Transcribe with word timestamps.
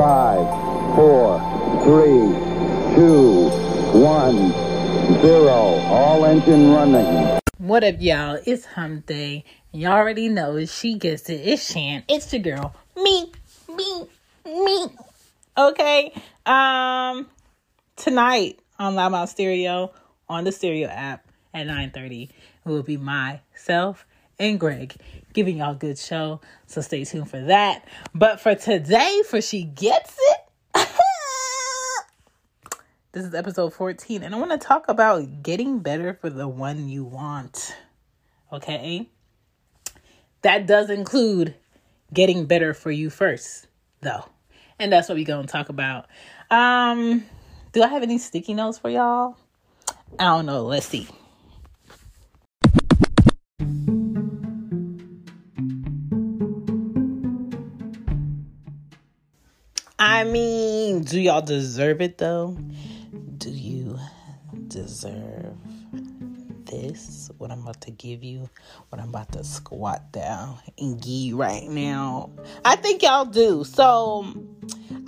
Five, 0.00 0.46
four, 0.96 1.38
three, 1.84 2.94
two, 2.96 3.50
one, 3.98 4.50
zero. 5.20 5.52
All 5.52 6.24
engine 6.24 6.72
running. 6.72 7.38
What 7.58 7.84
up, 7.84 7.96
y'all? 7.98 8.38
It's 8.46 8.64
Hump 8.64 9.04
Day. 9.04 9.44
Y'all 9.72 9.92
already 9.92 10.30
know 10.30 10.64
she 10.64 10.94
gets 10.94 11.28
it. 11.28 11.42
It's 11.46 11.70
Shan. 11.70 12.02
It's 12.08 12.30
the 12.30 12.38
girl. 12.38 12.74
Me, 12.96 13.30
me, 13.76 14.06
me. 14.46 14.86
Okay. 15.58 16.14
Um, 16.46 17.28
tonight 17.96 18.58
on 18.78 18.94
Loudmouth 18.94 19.28
Stereo 19.28 19.92
on 20.30 20.44
the 20.44 20.52
Stereo 20.52 20.88
app 20.88 21.26
at 21.52 21.66
9:30 21.66 22.30
will 22.64 22.82
be 22.82 22.96
myself 22.96 24.06
and 24.38 24.58
Greg 24.58 24.94
giving 25.32 25.58
y'all 25.58 25.72
a 25.72 25.76
good 25.76 25.98
show. 25.98 26.40
So 26.66 26.80
stay 26.80 27.04
tuned 27.04 27.30
for 27.30 27.40
that. 27.40 27.84
But 28.14 28.40
for 28.40 28.54
today, 28.54 29.22
for 29.28 29.40
she 29.40 29.64
gets 29.64 30.16
it. 30.18 30.40
this 33.12 33.24
is 33.24 33.34
episode 33.34 33.72
14 33.72 34.22
and 34.22 34.34
I 34.34 34.38
want 34.38 34.52
to 34.52 34.58
talk 34.58 34.88
about 34.88 35.42
getting 35.42 35.80
better 35.80 36.14
for 36.14 36.30
the 36.30 36.48
one 36.48 36.88
you 36.88 37.04
want. 37.04 37.74
Okay? 38.52 39.08
That 40.42 40.66
does 40.66 40.90
include 40.90 41.54
getting 42.12 42.46
better 42.46 42.74
for 42.74 42.90
you 42.90 43.10
first, 43.10 43.66
though. 44.00 44.24
And 44.78 44.92
that's 44.92 45.08
what 45.08 45.16
we're 45.16 45.26
going 45.26 45.46
to 45.46 45.52
talk 45.52 45.68
about. 45.68 46.06
Um, 46.50 47.24
do 47.72 47.82
I 47.82 47.88
have 47.88 48.02
any 48.02 48.18
sticky 48.18 48.54
notes 48.54 48.78
for 48.78 48.88
y'all? 48.90 49.36
I 50.18 50.24
don't 50.24 50.46
know. 50.46 50.64
Let's 50.64 50.86
see. 50.86 51.06
I 60.20 60.24
mean, 60.24 61.02
do 61.02 61.18
y'all 61.18 61.40
deserve 61.40 62.02
it 62.02 62.18
though? 62.18 62.54
Do 63.38 63.48
you 63.48 63.98
deserve 64.68 65.56
this? 66.66 67.30
What 67.38 67.50
I'm 67.50 67.62
about 67.62 67.80
to 67.80 67.90
give 67.90 68.22
you, 68.22 68.50
what 68.90 69.00
I'm 69.00 69.08
about 69.08 69.32
to 69.32 69.42
squat 69.42 70.12
down 70.12 70.58
and 70.76 71.00
give 71.00 71.38
right 71.38 71.66
now. 71.66 72.32
I 72.66 72.76
think 72.76 73.02
y'all 73.02 73.24
do. 73.24 73.64
So 73.64 74.30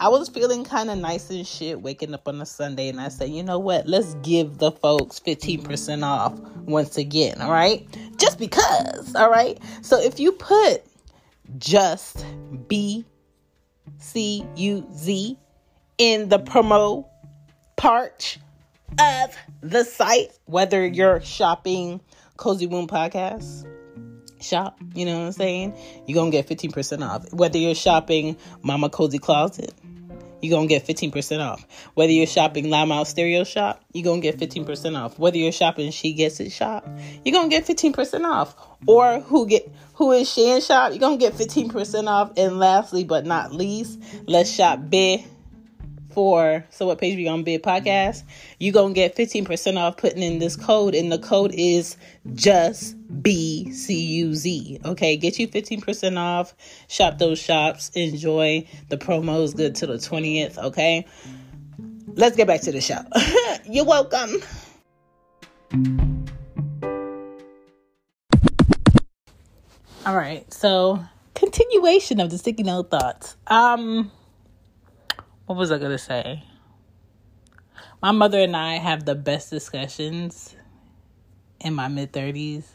I 0.00 0.08
was 0.08 0.30
feeling 0.30 0.64
kind 0.64 0.88
of 0.88 0.96
nice 0.96 1.28
and 1.28 1.46
shit 1.46 1.83
waking 1.83 2.14
up 2.14 2.27
on 2.27 2.40
a 2.40 2.46
Sunday, 2.46 2.88
and 2.88 2.98
I 2.98 3.08
said, 3.08 3.28
you 3.28 3.42
know 3.42 3.58
what? 3.58 3.86
Let's 3.86 4.14
give 4.22 4.56
the 4.56 4.72
folks 4.72 5.20
15% 5.20 6.05
off 6.05 6.40
once 6.60 6.96
again, 6.96 7.38
all 7.42 7.52
right? 7.52 7.86
Just 8.16 8.38
because, 8.38 9.14
all 9.14 9.30
right? 9.30 9.60
So 9.83 10.00
if 10.00 10.18
you 10.18 10.33
put 10.33 10.84
just 11.58 12.24
B 12.66 13.05
C 14.03 14.45
U 14.56 14.86
Z 14.95 15.39
in 15.98 16.28
the 16.28 16.39
promo 16.39 17.06
part 17.77 18.39
of 18.98 19.36
the 19.62 19.84
site, 19.84 20.33
whether 20.45 20.84
you're 20.84 21.20
shopping 21.22 22.00
Cozy 22.36 22.67
Womb 22.67 22.89
Podcast 22.89 23.67
shop, 24.41 24.77
you 24.95 25.06
know 25.06 25.19
what 25.20 25.27
I'm 25.27 25.33
saying? 25.33 25.77
You're 26.06 26.17
gonna 26.17 26.30
get 26.30 26.48
15% 26.48 27.08
off. 27.08 27.33
Whether 27.33 27.58
you're 27.58 27.75
shopping 27.75 28.36
Mama 28.62 28.91
Cozy 28.91 29.19
Closet, 29.19 29.73
you're 30.42 30.54
gonna 30.56 30.66
get 30.66 30.84
15% 30.86 31.40
off. 31.40 31.64
Whether 31.94 32.12
you're 32.12 32.26
shopping 32.26 32.66
Loudmouth 32.66 33.06
Stereo 33.06 33.44
Shop, 33.44 33.82
you're 33.92 34.04
gonna 34.04 34.20
get 34.20 34.38
15% 34.38 34.96
off. 34.96 35.18
Whether 35.18 35.38
you're 35.38 35.52
shopping 35.52 35.90
She 35.92 36.12
Gets 36.12 36.40
It 36.40 36.50
Shop, 36.50 36.86
you're 37.24 37.32
gonna 37.32 37.48
get 37.48 37.64
15% 37.64 38.26
off. 38.26 38.54
Or 38.86 39.20
who 39.20 39.46
get 39.46 39.72
who 39.94 40.10
is 40.12 40.30
Shan 40.30 40.60
Shop, 40.60 40.90
you're 40.90 40.98
gonna 40.98 41.16
get 41.16 41.34
15% 41.34 42.08
off. 42.08 42.32
And 42.36 42.58
lastly 42.58 43.04
but 43.04 43.24
not 43.24 43.54
least, 43.54 44.00
let's 44.26 44.50
shop 44.50 44.80
big 44.90 45.24
for 46.12 46.64
so 46.70 46.86
what 46.86 46.98
page 46.98 47.16
we 47.16 47.28
on 47.28 47.42
bid 47.42 47.62
podcast? 47.62 48.22
You're 48.58 48.72
gonna 48.72 48.94
get 48.94 49.16
15% 49.16 49.77
off 49.78 49.96
putting 49.96 50.22
in 50.22 50.38
this 50.38 50.56
code 50.56 50.94
and 50.94 51.10
the 51.10 51.18
code 51.18 51.52
is 51.55 51.96
just 52.34 52.96
b-c-u-z 53.23 54.80
okay 54.84 55.17
get 55.17 55.39
you 55.39 55.48
15% 55.48 56.18
off. 56.18 56.55
Shop 56.89 57.18
those 57.18 57.39
shops. 57.39 57.90
Enjoy. 57.95 58.67
The 58.89 58.96
promos 58.96 59.56
good 59.56 59.74
till 59.74 59.89
the 59.89 59.95
20th 59.95 60.58
okay? 60.58 61.06
Let's 62.14 62.36
get 62.36 62.46
back 62.46 62.61
to 62.62 62.73
the 62.73 62.80
show 62.80 63.00
you're 63.64 63.84
welcome. 63.84 64.42
All 70.06 70.17
right 70.17 70.52
so 70.52 71.05
continuation 71.34 72.20
of 72.20 72.30
the 72.30 72.39
sticky 72.39 72.62
note 72.62 72.90
thoughts. 72.90 73.36
Um 73.46 74.11
what 75.47 75.58
was 75.58 75.70
I 75.73 75.79
gonna 75.79 75.98
say? 75.98 76.42
My 78.01 78.11
mother 78.11 78.41
and 78.41 78.57
I 78.57 78.75
have 78.75 79.05
the 79.05 79.14
best 79.14 79.51
discussions 79.51 80.55
in 81.61 81.75
my 81.75 81.89
mid 81.89 82.13
thirties. 82.13 82.70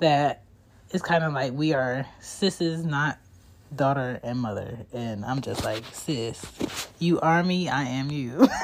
That 0.00 0.42
it's 0.90 1.02
kind 1.02 1.24
of 1.24 1.32
like 1.32 1.52
we 1.52 1.72
are 1.72 2.06
sisters, 2.20 2.84
not 2.84 3.18
daughter 3.74 4.20
and 4.22 4.38
mother. 4.38 4.78
And 4.92 5.24
I'm 5.24 5.40
just 5.40 5.64
like, 5.64 5.84
sis, 5.92 6.88
you 6.98 7.20
are 7.20 7.42
me, 7.42 7.68
I 7.68 7.84
am 7.84 8.10
you. 8.10 8.48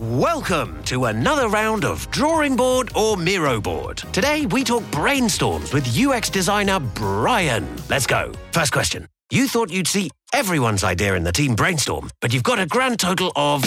Welcome 0.00 0.82
to 0.84 1.06
another 1.06 1.48
round 1.48 1.84
of 1.84 2.08
Drawing 2.10 2.54
Board 2.54 2.92
or 2.94 3.16
Miro 3.16 3.60
Board. 3.60 3.98
Today 4.12 4.46
we 4.46 4.62
talk 4.62 4.84
brainstorms 4.84 5.74
with 5.74 5.98
UX 5.98 6.30
designer 6.30 6.78
Brian. 6.78 7.66
Let's 7.88 8.06
go. 8.06 8.32
First 8.52 8.72
question. 8.72 9.08
You 9.30 9.48
thought 9.48 9.70
you'd 9.70 9.88
see 9.88 10.10
everyone's 10.32 10.84
idea 10.84 11.14
in 11.14 11.24
the 11.24 11.32
team 11.32 11.54
brainstorm, 11.54 12.10
but 12.20 12.32
you've 12.32 12.42
got 12.42 12.58
a 12.58 12.66
grand 12.66 12.98
total 12.98 13.32
of 13.36 13.64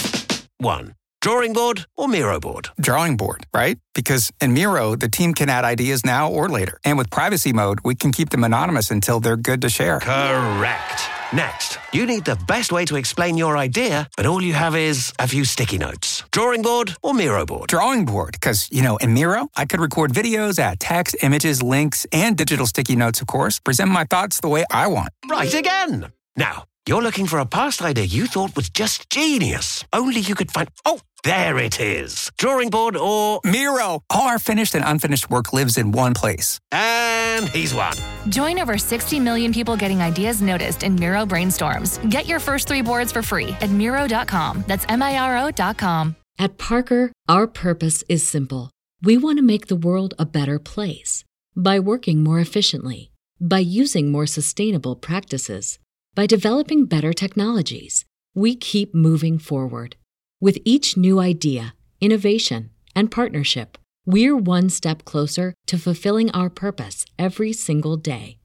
one. 0.57 0.95
Drawing 1.21 1.53
board 1.53 1.85
or 1.95 2.07
Miro 2.07 2.39
board? 2.39 2.69
Drawing 2.79 3.15
board, 3.15 3.45
right? 3.53 3.77
Because 3.93 4.31
in 4.41 4.53
Miro, 4.53 4.95
the 4.95 5.07
team 5.07 5.35
can 5.35 5.49
add 5.49 5.63
ideas 5.63 6.03
now 6.03 6.31
or 6.31 6.49
later. 6.49 6.79
And 6.83 6.97
with 6.97 7.11
privacy 7.11 7.53
mode, 7.53 7.77
we 7.83 7.93
can 7.93 8.11
keep 8.11 8.31
them 8.31 8.43
anonymous 8.43 8.89
until 8.89 9.19
they're 9.19 9.37
good 9.37 9.61
to 9.61 9.69
share. 9.69 9.99
Correct. 9.99 11.09
Next, 11.31 11.77
you 11.93 12.07
need 12.07 12.25
the 12.25 12.37
best 12.47 12.71
way 12.71 12.85
to 12.85 12.95
explain 12.95 13.37
your 13.37 13.55
idea, 13.55 14.09
but 14.17 14.25
all 14.25 14.41
you 14.41 14.53
have 14.53 14.75
is 14.75 15.13
a 15.19 15.27
few 15.27 15.45
sticky 15.45 15.77
notes. 15.77 16.23
Drawing 16.31 16.63
board 16.63 16.95
or 17.03 17.13
Miro 17.13 17.45
board? 17.45 17.69
Drawing 17.69 18.03
board, 18.03 18.31
because, 18.31 18.67
you 18.71 18.81
know, 18.81 18.97
in 18.97 19.13
Miro, 19.13 19.47
I 19.55 19.65
could 19.65 19.79
record 19.79 20.11
videos, 20.13 20.57
add 20.57 20.79
text, 20.79 21.15
images, 21.21 21.61
links, 21.61 22.07
and 22.11 22.35
digital 22.35 22.65
sticky 22.65 22.95
notes, 22.95 23.21
of 23.21 23.27
course, 23.27 23.59
present 23.59 23.91
my 23.91 24.05
thoughts 24.05 24.39
the 24.39 24.49
way 24.49 24.65
I 24.71 24.87
want. 24.87 25.09
Right 25.29 25.53
again. 25.53 26.11
Now, 26.37 26.65
you're 26.87 27.01
looking 27.01 27.27
for 27.27 27.39
a 27.39 27.45
past 27.45 27.81
idea 27.81 28.05
you 28.05 28.25
thought 28.25 28.55
was 28.55 28.69
just 28.69 29.09
genius. 29.09 29.83
Only 29.93 30.21
you 30.21 30.35
could 30.35 30.51
find. 30.51 30.69
Oh, 30.85 30.99
there 31.23 31.57
it 31.57 31.79
is. 31.79 32.31
Drawing 32.37 32.69
board 32.69 32.95
or. 32.95 33.39
Miro! 33.43 34.01
All 34.09 34.27
our 34.27 34.39
finished 34.39 34.73
and 34.75 34.83
unfinished 34.85 35.29
work 35.29 35.53
lives 35.53 35.77
in 35.77 35.91
one 35.91 36.13
place. 36.13 36.59
And 36.71 37.47
he's 37.49 37.73
one. 37.73 37.97
Join 38.29 38.59
over 38.59 38.77
60 38.77 39.19
million 39.19 39.53
people 39.53 39.75
getting 39.75 40.01
ideas 40.01 40.41
noticed 40.41 40.83
in 40.83 40.95
Miro 40.95 41.25
brainstorms. 41.25 41.99
Get 42.09 42.27
your 42.27 42.39
first 42.39 42.67
three 42.67 42.81
boards 42.81 43.11
for 43.11 43.21
free 43.21 43.49
at 43.61 43.69
Miro.com. 43.69 44.63
That's 44.67 44.85
M 44.89 45.03
I 45.03 45.17
R 45.17 45.37
O.com. 45.47 46.15
At 46.39 46.57
Parker, 46.57 47.11
our 47.29 47.45
purpose 47.45 48.03
is 48.09 48.27
simple. 48.27 48.71
We 49.03 49.17
want 49.17 49.37
to 49.37 49.43
make 49.43 49.67
the 49.67 49.75
world 49.75 50.13
a 50.17 50.25
better 50.25 50.57
place 50.59 51.23
by 51.55 51.79
working 51.79 52.23
more 52.23 52.39
efficiently, 52.39 53.11
by 53.39 53.59
using 53.59 54.11
more 54.11 54.25
sustainable 54.25 54.95
practices, 54.95 55.77
by 56.15 56.25
developing 56.25 56.85
better 56.85 57.13
technologies. 57.13 58.05
We 58.33 58.55
keep 58.55 58.93
moving 58.93 59.39
forward. 59.39 59.95
With 60.39 60.57
each 60.65 60.97
new 60.97 61.19
idea, 61.19 61.75
innovation, 61.99 62.71
and 62.95 63.11
partnership, 63.11 63.77
we're 64.05 64.35
one 64.35 64.69
step 64.69 65.05
closer 65.05 65.53
to 65.67 65.77
fulfilling 65.77 66.31
our 66.31 66.49
purpose 66.49 67.05
every 67.19 67.53
single 67.53 67.97
day. 67.97 68.39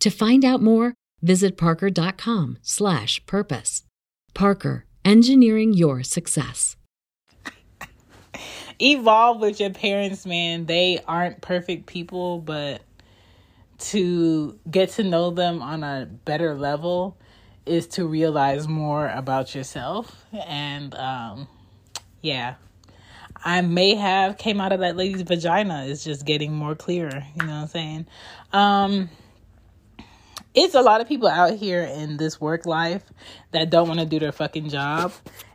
To 0.00 0.10
find 0.10 0.44
out 0.44 0.62
more, 0.62 0.94
visit 1.22 1.56
parker.com/purpose. 1.56 3.84
Parker, 4.34 4.86
engineering 5.04 5.72
your 5.72 6.02
success. 6.02 6.74
Evolve 8.80 9.40
with 9.40 9.58
your 9.58 9.70
parents, 9.70 10.24
man. 10.24 10.66
They 10.66 11.00
aren't 11.08 11.40
perfect 11.40 11.86
people, 11.86 12.38
but 12.38 12.80
to 13.78 14.58
get 14.70 14.90
to 14.90 15.04
know 15.04 15.30
them 15.30 15.62
on 15.62 15.84
a 15.84 16.06
better 16.24 16.54
level 16.54 17.16
is 17.64 17.86
to 17.86 18.06
realize 18.06 18.66
more 18.66 19.08
about 19.08 19.54
yourself. 19.54 20.24
And 20.32 20.94
um 20.94 21.48
yeah. 22.22 22.54
I 23.44 23.60
may 23.60 23.94
have 23.94 24.36
came 24.36 24.60
out 24.60 24.72
of 24.72 24.80
that 24.80 24.96
lady's 24.96 25.22
vagina. 25.22 25.84
It's 25.86 26.02
just 26.02 26.26
getting 26.26 26.52
more 26.52 26.74
clearer 26.74 27.24
you 27.36 27.46
know 27.46 27.52
what 27.52 27.62
i'm 27.62 27.66
saying? 27.68 28.06
Um 28.52 29.10
it's 30.54 30.74
a 30.74 30.82
lot 30.82 31.00
of 31.00 31.06
people 31.06 31.28
out 31.28 31.54
here 31.54 31.82
in 31.82 32.16
this 32.16 32.40
work 32.40 32.66
life 32.66 33.02
that 33.52 33.70
don't 33.70 33.86
want 33.86 34.00
to 34.00 34.06
do 34.06 34.18
their 34.18 34.32
fucking 34.32 34.70
job 34.70 35.12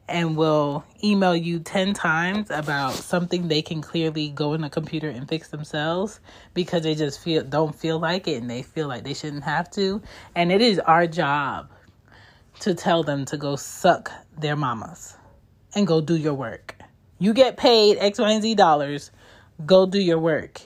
and 0.08 0.36
will 0.36 0.84
email 1.04 1.36
you 1.36 1.60
10 1.60 1.94
times 1.94 2.50
about 2.50 2.94
something 2.94 3.48
they 3.48 3.62
can 3.62 3.82
clearly 3.82 4.30
go 4.30 4.54
in 4.54 4.64
a 4.64 4.70
computer 4.70 5.10
and 5.10 5.28
fix 5.28 5.50
themselves 5.50 6.20
because 6.54 6.84
they 6.84 6.94
just 6.94 7.22
feel 7.22 7.44
don't 7.44 7.74
feel 7.74 8.00
like 8.00 8.28
it 8.28 8.42
and 8.42 8.50
they 8.50 8.62
feel 8.62 8.88
like 8.88 9.04
they 9.04 9.14
shouldn't 9.14 9.44
have 9.44 9.70
to 9.72 10.02
and 10.36 10.52
it 10.52 10.62
is 10.62 10.80
our 10.80 11.08
job 11.08 11.70
to 12.60 12.74
tell 12.74 13.04
them 13.04 13.26
to 13.26 13.38
go 13.38 13.56
suck 13.56 14.12
their 14.38 14.56
mamas 14.56 15.16
and 15.76 15.88
go 15.88 16.02
do 16.02 16.16
your 16.16 16.34
work. 16.34 16.76
You 17.20 17.34
get 17.34 17.58
paid 17.58 17.98
X, 17.98 18.20
Y, 18.20 18.32
and 18.32 18.42
Z 18.42 18.56
dollars. 18.56 19.12
Go 19.66 19.86
do 19.86 20.00
your 20.00 20.20
work. 20.20 20.62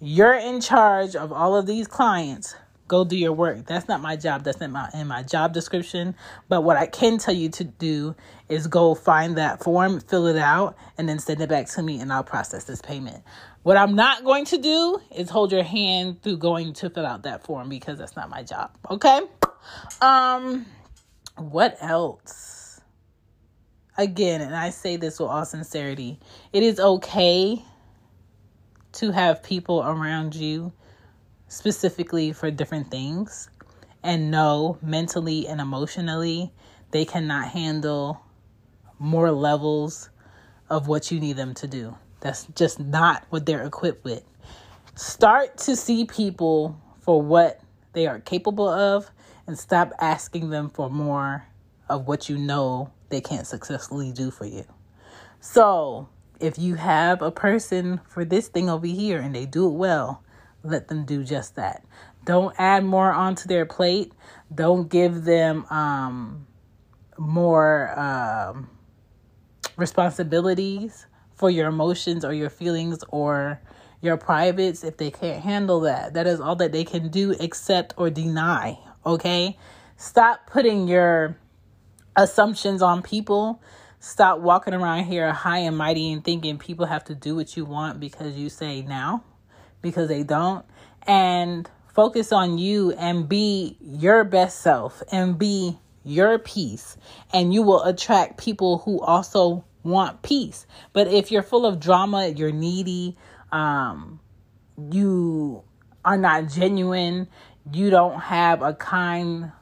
You're 0.00 0.34
in 0.34 0.60
charge 0.60 1.16
of 1.16 1.32
all 1.32 1.56
of 1.56 1.66
these 1.66 1.86
clients. 1.86 2.54
Go 2.88 3.04
do 3.04 3.16
your 3.16 3.32
work. 3.32 3.66
That's 3.66 3.88
not 3.88 4.00
my 4.00 4.16
job. 4.16 4.44
That's 4.44 4.60
not 4.60 4.70
my 4.70 4.90
in 4.94 5.06
my 5.08 5.22
job 5.22 5.52
description. 5.52 6.14
But 6.48 6.62
what 6.62 6.76
I 6.76 6.86
can 6.86 7.18
tell 7.18 7.34
you 7.34 7.48
to 7.50 7.64
do 7.64 8.14
is 8.48 8.66
go 8.66 8.94
find 8.94 9.36
that 9.36 9.62
form, 9.62 10.00
fill 10.00 10.26
it 10.26 10.36
out, 10.36 10.76
and 10.96 11.08
then 11.08 11.18
send 11.18 11.40
it 11.40 11.48
back 11.48 11.66
to 11.70 11.82
me, 11.82 12.00
and 12.00 12.12
I'll 12.12 12.24
process 12.24 12.64
this 12.64 12.80
payment. 12.80 13.22
What 13.62 13.76
I'm 13.76 13.96
not 13.96 14.24
going 14.24 14.44
to 14.46 14.58
do 14.58 15.00
is 15.14 15.28
hold 15.28 15.50
your 15.50 15.64
hand 15.64 16.22
through 16.22 16.38
going 16.38 16.72
to 16.74 16.90
fill 16.90 17.06
out 17.06 17.24
that 17.24 17.44
form 17.44 17.68
because 17.68 17.98
that's 17.98 18.14
not 18.14 18.30
my 18.30 18.42
job. 18.42 18.70
Okay. 18.88 19.22
Um, 20.00 20.66
what 21.36 21.76
else? 21.80 22.80
Again, 23.98 24.42
and 24.42 24.54
I 24.54 24.70
say 24.70 24.96
this 24.96 25.18
with 25.18 25.28
all 25.28 25.44
sincerity, 25.44 26.20
it 26.52 26.62
is 26.62 26.78
okay 26.78 27.64
to 28.92 29.10
have 29.10 29.42
people 29.42 29.82
around 29.82 30.34
you 30.34 30.72
specifically 31.48 32.32
for 32.32 32.50
different 32.50 32.90
things 32.90 33.48
and 34.02 34.30
know 34.30 34.78
mentally 34.82 35.46
and 35.46 35.60
emotionally 35.60 36.52
they 36.92 37.04
cannot 37.04 37.48
handle 37.48 38.25
more 38.98 39.30
levels 39.30 40.10
of 40.68 40.88
what 40.88 41.10
you 41.10 41.20
need 41.20 41.36
them 41.36 41.54
to 41.54 41.66
do. 41.66 41.96
That's 42.20 42.46
just 42.54 42.80
not 42.80 43.24
what 43.30 43.46
they're 43.46 43.64
equipped 43.64 44.04
with. 44.04 44.24
Start 44.94 45.58
to 45.58 45.76
see 45.76 46.04
people 46.04 46.80
for 47.00 47.20
what 47.20 47.60
they 47.92 48.06
are 48.06 48.20
capable 48.20 48.68
of 48.68 49.10
and 49.46 49.58
stop 49.58 49.92
asking 50.00 50.50
them 50.50 50.68
for 50.68 50.90
more 50.90 51.46
of 51.88 52.06
what 52.06 52.28
you 52.28 52.36
know 52.36 52.90
they 53.10 53.20
can't 53.20 53.46
successfully 53.46 54.12
do 54.12 54.30
for 54.30 54.44
you. 54.44 54.64
So, 55.40 56.08
if 56.40 56.58
you 56.58 56.74
have 56.74 57.22
a 57.22 57.30
person 57.30 58.00
for 58.08 58.24
this 58.24 58.48
thing 58.48 58.68
over 58.68 58.86
here 58.86 59.20
and 59.20 59.34
they 59.34 59.46
do 59.46 59.66
it 59.68 59.74
well, 59.74 60.22
let 60.64 60.88
them 60.88 61.04
do 61.04 61.22
just 61.22 61.54
that. 61.56 61.84
Don't 62.24 62.54
add 62.58 62.84
more 62.84 63.12
onto 63.12 63.46
their 63.48 63.64
plate. 63.64 64.12
Don't 64.52 64.88
give 64.88 65.24
them 65.24 65.64
um, 65.66 66.46
more 67.16 67.98
um, 67.98 68.68
responsibilities 69.76 71.06
for 71.34 71.50
your 71.50 71.68
emotions 71.68 72.24
or 72.24 72.32
your 72.32 72.50
feelings 72.50 73.04
or 73.08 73.60
your 74.00 74.16
privates 74.16 74.84
if 74.84 74.96
they 74.96 75.10
can't 75.10 75.42
handle 75.42 75.80
that. 75.80 76.14
That 76.14 76.26
is 76.26 76.40
all 76.40 76.56
that 76.56 76.72
they 76.72 76.84
can 76.84 77.08
do, 77.08 77.32
accept 77.40 77.94
or 77.96 78.10
deny. 78.10 78.78
Okay? 79.04 79.58
Stop 79.96 80.46
putting 80.50 80.88
your 80.88 81.36
assumptions 82.16 82.82
on 82.82 83.02
people. 83.02 83.62
Stop 84.00 84.40
walking 84.40 84.74
around 84.74 85.04
here 85.04 85.32
high 85.32 85.58
and 85.58 85.76
mighty 85.76 86.12
and 86.12 86.24
thinking 86.24 86.58
people 86.58 86.86
have 86.86 87.04
to 87.04 87.14
do 87.14 87.34
what 87.34 87.56
you 87.56 87.64
want 87.64 88.00
because 88.00 88.36
you 88.36 88.48
say 88.48 88.82
now, 88.82 89.24
because 89.82 90.08
they 90.08 90.22
don't. 90.22 90.64
And 91.06 91.68
focus 91.88 92.32
on 92.32 92.58
you 92.58 92.92
and 92.92 93.28
be 93.28 93.76
your 93.80 94.22
best 94.22 94.60
self 94.60 95.02
and 95.10 95.38
be 95.38 95.78
your 96.06 96.38
peace. 96.38 96.96
And 97.32 97.52
you 97.52 97.62
will 97.62 97.82
attract 97.82 98.38
people 98.38 98.78
who 98.78 99.00
also 99.00 99.64
want 99.82 100.22
peace. 100.22 100.66
But 100.92 101.08
if 101.08 101.30
you're 101.30 101.42
full 101.42 101.66
of 101.66 101.80
drama, 101.80 102.28
you're 102.28 102.52
needy, 102.52 103.16
um, 103.52 104.20
you 104.90 105.62
are 106.04 106.16
not 106.16 106.48
genuine, 106.48 107.28
you 107.72 107.90
don't 107.90 108.20
have 108.20 108.62
a 108.62 108.74
kind 108.74 109.52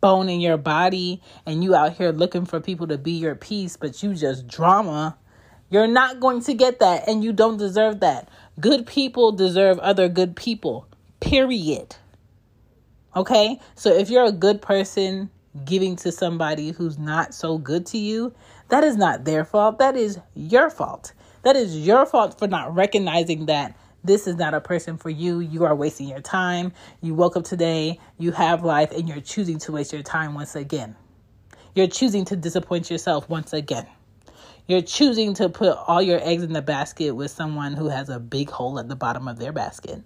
bone 0.00 0.28
in 0.28 0.40
your 0.40 0.56
body, 0.56 1.22
and 1.46 1.62
you 1.62 1.74
out 1.74 1.94
here 1.94 2.10
looking 2.10 2.44
for 2.44 2.60
people 2.60 2.88
to 2.88 2.98
be 2.98 3.12
your 3.12 3.34
peace, 3.34 3.76
but 3.76 4.02
you 4.02 4.14
just 4.14 4.46
drama, 4.48 5.16
you're 5.70 5.86
not 5.86 6.20
going 6.20 6.42
to 6.42 6.54
get 6.54 6.80
that, 6.80 7.08
and 7.08 7.22
you 7.22 7.32
don't 7.32 7.56
deserve 7.56 8.00
that. 8.00 8.28
Good 8.60 8.86
people 8.86 9.32
deserve 9.32 9.78
other 9.78 10.08
good 10.08 10.34
people, 10.34 10.88
period. 11.20 11.96
Okay? 13.14 13.60
So 13.74 13.90
if 13.92 14.10
you're 14.10 14.24
a 14.24 14.32
good 14.32 14.60
person 14.60 15.30
giving 15.64 15.96
to 15.96 16.12
somebody 16.12 16.70
who's 16.70 16.98
not 16.98 17.34
so 17.34 17.58
good 17.58 17.86
to 17.86 17.98
you, 17.98 18.34
that 18.68 18.84
is 18.84 18.96
not 18.96 19.24
their 19.24 19.44
fault. 19.44 19.78
That 19.78 19.96
is 19.96 20.18
your 20.34 20.70
fault. 20.70 21.12
That 21.42 21.56
is 21.56 21.76
your 21.76 22.06
fault 22.06 22.38
for 22.38 22.46
not 22.46 22.74
recognizing 22.74 23.46
that 23.46 23.76
this 24.04 24.26
is 24.26 24.36
not 24.36 24.54
a 24.54 24.60
person 24.60 24.96
for 24.96 25.10
you. 25.10 25.40
You 25.40 25.64
are 25.64 25.74
wasting 25.74 26.08
your 26.08 26.20
time. 26.20 26.72
You 27.00 27.14
woke 27.14 27.36
up 27.36 27.44
today, 27.44 28.00
you 28.18 28.32
have 28.32 28.64
life, 28.64 28.90
and 28.90 29.08
you're 29.08 29.20
choosing 29.20 29.58
to 29.60 29.72
waste 29.72 29.92
your 29.92 30.02
time 30.02 30.34
once 30.34 30.56
again. 30.56 30.96
You're 31.74 31.86
choosing 31.86 32.24
to 32.26 32.36
disappoint 32.36 32.90
yourself 32.90 33.28
once 33.28 33.52
again. 33.52 33.86
You're 34.66 34.82
choosing 34.82 35.34
to 35.34 35.48
put 35.48 35.76
all 35.86 36.00
your 36.00 36.20
eggs 36.22 36.42
in 36.42 36.52
the 36.52 36.62
basket 36.62 37.12
with 37.12 37.30
someone 37.30 37.74
who 37.74 37.88
has 37.88 38.08
a 38.08 38.20
big 38.20 38.48
hole 38.48 38.78
at 38.78 38.88
the 38.88 38.96
bottom 38.96 39.26
of 39.26 39.38
their 39.38 39.52
basket 39.52 40.02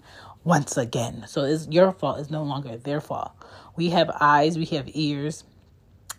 once 0.47 0.77
again. 0.77 1.25
So 1.27 1.43
it's 1.43 1.67
your 1.67 1.93
fault. 1.93 2.21
It's 2.21 2.31
no 2.31 2.45
longer 2.45 2.77
their 2.77 3.01
fault. 3.01 3.33
We 3.75 3.91
have 3.91 4.09
eyes, 4.21 4.57
we 4.57 4.65
have 4.67 4.89
ears, 4.95 5.43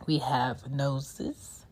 we 0.06 0.18
have 0.18 0.69
noses, 0.69 1.65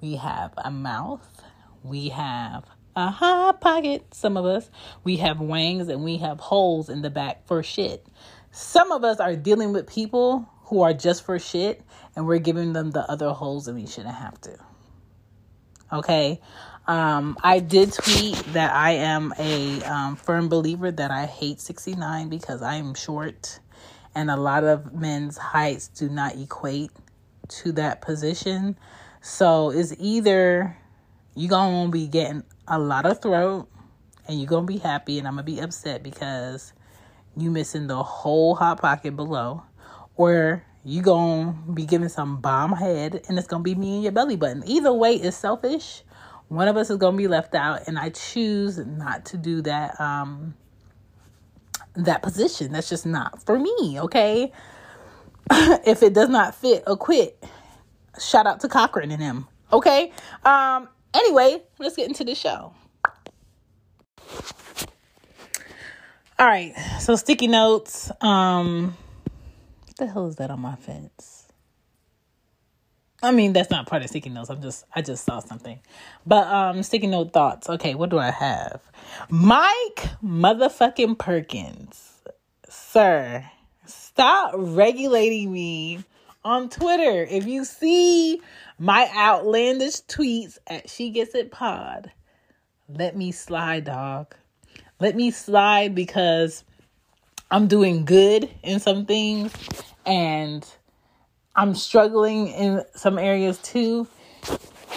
we 0.00 0.16
have 0.16 0.54
a 0.56 0.70
mouth, 0.70 1.42
we 1.84 2.08
have 2.08 2.64
a 2.96 3.10
hot 3.10 3.60
pocket. 3.60 4.06
Some 4.14 4.38
of 4.38 4.46
us, 4.46 4.70
we 5.04 5.18
have 5.18 5.38
wings 5.38 5.88
and 5.88 6.02
we 6.02 6.16
have 6.16 6.40
holes 6.40 6.88
in 6.88 7.02
the 7.02 7.10
back 7.10 7.46
for 7.46 7.62
shit. 7.62 8.06
Some 8.52 8.90
of 8.90 9.04
us 9.04 9.20
are 9.20 9.36
dealing 9.36 9.74
with 9.74 9.86
people 9.86 10.48
who 10.64 10.80
are 10.80 10.94
just 10.94 11.26
for 11.26 11.38
shit 11.38 11.82
and 12.16 12.26
we're 12.26 12.38
giving 12.38 12.72
them 12.72 12.90
the 12.90 13.00
other 13.00 13.32
holes 13.32 13.68
and 13.68 13.76
we 13.76 13.86
shouldn't 13.86 14.14
have 14.14 14.40
to. 14.40 14.56
Okay. 15.92 16.40
Um, 16.88 17.36
I 17.42 17.58
did 17.58 17.92
tweet 17.92 18.36
that 18.54 18.74
I 18.74 18.92
am 18.92 19.34
a 19.38 19.82
um, 19.84 20.16
firm 20.16 20.48
believer 20.48 20.90
that 20.90 21.10
I 21.10 21.26
hate 21.26 21.60
69 21.60 22.30
because 22.30 22.62
I 22.62 22.76
am 22.76 22.94
short 22.94 23.60
and 24.14 24.30
a 24.30 24.36
lot 24.36 24.64
of 24.64 24.94
men's 24.94 25.36
heights 25.36 25.88
do 25.88 26.08
not 26.08 26.36
equate 26.36 26.90
to 27.48 27.72
that 27.72 28.00
position. 28.00 28.78
So 29.20 29.68
it's 29.70 29.94
either 29.98 30.78
you're 31.34 31.50
going 31.50 31.88
to 31.88 31.92
be 31.92 32.06
getting 32.06 32.42
a 32.66 32.78
lot 32.78 33.04
of 33.04 33.20
throat 33.20 33.68
and 34.26 34.38
you're 34.38 34.48
going 34.48 34.66
to 34.66 34.72
be 34.72 34.78
happy 34.78 35.18
and 35.18 35.28
I'm 35.28 35.34
going 35.34 35.44
to 35.44 35.52
be 35.52 35.60
upset 35.60 36.02
because 36.02 36.72
you 37.36 37.50
missing 37.50 37.86
the 37.86 38.02
whole 38.02 38.54
hot 38.54 38.80
pocket 38.80 39.14
below 39.14 39.62
or 40.16 40.64
you 40.84 41.02
going 41.02 41.58
to 41.66 41.72
be 41.72 41.84
giving 41.84 42.08
some 42.08 42.40
bomb 42.40 42.72
head 42.72 43.20
and 43.28 43.38
it's 43.38 43.46
going 43.46 43.62
to 43.62 43.64
be 43.64 43.74
me 43.74 43.96
in 43.96 44.02
your 44.04 44.12
belly 44.12 44.36
button. 44.36 44.62
Either 44.66 44.92
way 44.92 45.16
is 45.16 45.36
selfish. 45.36 46.02
One 46.48 46.68
of 46.68 46.76
us 46.76 46.90
is 46.90 46.96
going 46.96 47.14
to 47.14 47.18
be 47.18 47.28
left 47.28 47.54
out 47.54 47.86
and 47.86 47.98
I 47.98 48.10
choose 48.10 48.78
not 48.78 49.26
to 49.26 49.36
do 49.36 49.62
that 49.62 50.00
um 50.00 50.54
that 51.94 52.22
position. 52.22 52.72
That's 52.72 52.88
just 52.88 53.06
not 53.06 53.44
for 53.44 53.58
me, 53.58 54.00
okay? 54.00 54.52
if 55.50 56.02
it 56.02 56.14
does 56.14 56.28
not 56.28 56.54
fit, 56.54 56.84
acquit. 56.86 57.42
Shout 58.20 58.46
out 58.46 58.60
to 58.60 58.68
Cochran 58.68 59.10
and 59.10 59.22
him. 59.22 59.46
Okay? 59.72 60.12
Um 60.44 60.88
anyway, 61.14 61.62
let's 61.78 61.96
get 61.96 62.08
into 62.08 62.24
the 62.24 62.34
show. 62.34 62.72
All 66.40 66.46
right, 66.46 66.72
so 67.00 67.16
sticky 67.16 67.48
notes. 67.48 68.12
Um, 68.20 68.96
what 69.86 69.96
the 69.96 70.06
hell 70.06 70.28
is 70.28 70.36
that 70.36 70.52
on 70.52 70.60
my 70.60 70.76
fence? 70.76 71.37
I 73.22 73.32
mean, 73.32 73.52
that's 73.52 73.70
not 73.70 73.86
part 73.86 74.02
of 74.02 74.08
sticky 74.08 74.30
notes. 74.30 74.48
I'm 74.48 74.62
just, 74.62 74.84
I 74.94 75.02
just 75.02 75.24
saw 75.24 75.40
something. 75.40 75.80
But 76.24 76.46
um, 76.46 76.82
sticky 76.82 77.08
note 77.08 77.32
thoughts. 77.32 77.68
Okay, 77.68 77.94
what 77.94 78.10
do 78.10 78.18
I 78.18 78.30
have? 78.30 78.80
Mike 79.28 80.08
motherfucking 80.22 81.18
Perkins, 81.18 82.20
sir, 82.68 83.44
stop 83.86 84.52
regulating 84.54 85.52
me 85.52 86.04
on 86.44 86.68
Twitter. 86.68 87.26
If 87.28 87.46
you 87.46 87.64
see 87.64 88.40
my 88.78 89.10
outlandish 89.16 90.02
tweets 90.02 90.58
at 90.68 90.88
She 90.88 91.10
Gets 91.10 91.34
It 91.34 91.50
Pod, 91.50 92.12
let 92.88 93.16
me 93.16 93.32
slide, 93.32 93.84
dog. 93.84 94.34
Let 95.00 95.16
me 95.16 95.30
slide 95.30 95.94
because 95.94 96.64
I'm 97.50 97.66
doing 97.66 98.04
good 98.04 98.48
in 98.62 98.78
some 98.78 99.06
things 99.06 99.52
and 100.06 100.64
I'm 101.58 101.74
struggling 101.74 102.46
in 102.46 102.84
some 102.94 103.18
areas 103.18 103.58
too. 103.58 104.06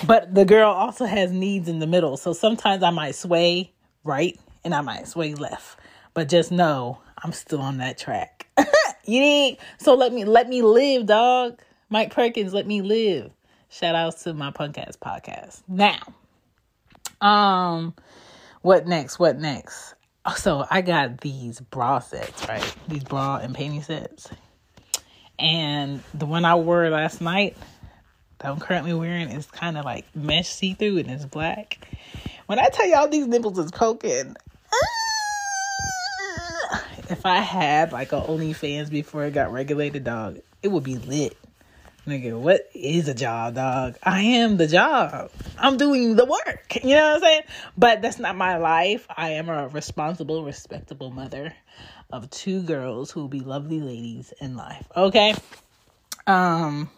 But 0.06 0.36
the 0.36 0.46
girl 0.46 0.70
also 0.70 1.06
has 1.06 1.32
needs 1.32 1.68
in 1.68 1.80
the 1.80 1.88
middle. 1.88 2.18
So 2.18 2.34
sometimes 2.34 2.84
I 2.84 2.92
might 2.92 3.16
sway 3.16 3.74
right 4.04 4.40
and 4.64 4.76
I 4.76 4.82
might 4.82 5.08
sway 5.08 5.34
left. 5.34 5.80
But 6.14 6.30
just 6.30 6.52
know 6.52 7.00
I'm 7.18 7.32
still 7.32 7.62
on 7.62 7.80
that 7.80 7.98
track. 7.98 8.46
you 9.06 9.20
need 9.20 9.58
so 9.80 9.96
let 9.96 10.14
me 10.14 10.24
let 10.24 10.50
me 10.50 10.62
live, 10.62 11.08
dog. 11.08 11.60
Mike 11.90 12.14
Perkins, 12.14 12.54
let 12.54 12.68
me 12.68 12.84
live. 12.84 13.32
Shout 13.70 13.96
outs 13.96 14.24
to 14.26 14.34
my 14.36 14.52
punk 14.52 14.78
ass 14.78 14.96
podcast. 14.96 15.64
Now, 15.68 16.00
um, 17.22 17.96
what 18.62 18.86
next? 18.86 19.18
What 19.18 19.40
next? 19.40 19.96
Oh, 20.26 20.36
so 20.36 20.68
I 20.70 20.82
got 20.82 21.22
these 21.22 21.60
bra 21.60 21.98
sets, 21.98 22.48
right? 22.48 22.76
These 22.88 23.04
bra 23.04 23.38
and 23.38 23.56
panty 23.56 23.84
sets. 23.84 24.30
And 25.42 26.04
the 26.14 26.28
one 26.28 26.46
I 26.46 26.54
wore 26.54 26.88
last 26.92 27.20
night 27.20 27.58
that 28.38 28.52
I'm 28.52 28.60
currently 28.60 28.94
wearing 28.94 29.30
is 29.30 29.48
kind 29.48 29.76
of 29.76 29.86
like 29.86 30.06
mesh 30.16 30.48
see 30.48 30.76
through 30.76 31.00
and 31.00 31.10
it's 31.10 31.26
black. 31.26 31.80
When 32.46 32.60
I 32.60 32.70
tell 32.70 32.88
y'all 32.88 33.08
these 33.08 33.26
nipples 33.26 33.58
is 33.58 33.72
poking, 33.72 34.36
ah, 36.72 36.86
if 37.10 37.26
I 37.26 37.40
had 37.40 37.92
like 37.92 38.12
a 38.12 38.22
OnlyFans 38.22 38.92
before 38.92 39.26
it 39.26 39.34
got 39.34 39.52
regulated, 39.52 40.04
dog, 40.04 40.40
it 40.62 40.68
would 40.68 40.84
be 40.84 40.98
lit. 40.98 41.36
Nigga, 42.06 42.40
what 42.40 42.70
is 42.76 43.08
a 43.08 43.14
job, 43.16 43.56
dog? 43.56 43.96
I 44.04 44.22
am 44.22 44.58
the 44.58 44.68
job. 44.68 45.32
I'm 45.58 45.78
doing 45.78 46.16
the 46.16 46.26
work. 46.26 46.78
You 46.84 46.96
know 46.96 47.10
what 47.10 47.16
I'm 47.16 47.22
saying? 47.22 47.42
But 47.78 48.02
that's 48.02 48.18
not 48.18 48.36
my 48.36 48.58
life. 48.58 49.06
I 49.16 49.32
am 49.32 49.50
a 49.50 49.68
responsible, 49.68 50.44
respectable 50.44 51.12
mother 51.12 51.54
of 52.12 52.30
two 52.30 52.62
girls 52.64 53.12
who 53.12 53.22
will 53.22 53.28
be 53.28 53.40
lovely 53.40 53.80
ladies 53.80 54.34
in 54.40 54.56
life. 54.56 54.86
Okay? 54.96 55.34
Um, 56.28 56.90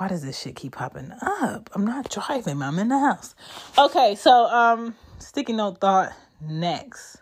why 0.00 0.08
does 0.08 0.22
this 0.22 0.40
shit 0.40 0.56
keep 0.56 0.72
popping 0.72 1.12
up? 1.20 1.68
I'm 1.74 1.84
not 1.84 2.08
driving, 2.10 2.62
I'm 2.62 2.78
in 2.78 2.88
the 2.88 2.98
house. 2.98 3.34
Okay, 3.76 4.14
so 4.14 4.46
um 4.46 4.94
sticky 5.18 5.52
note 5.52 5.78
thought 5.78 6.12
next. 6.40 7.18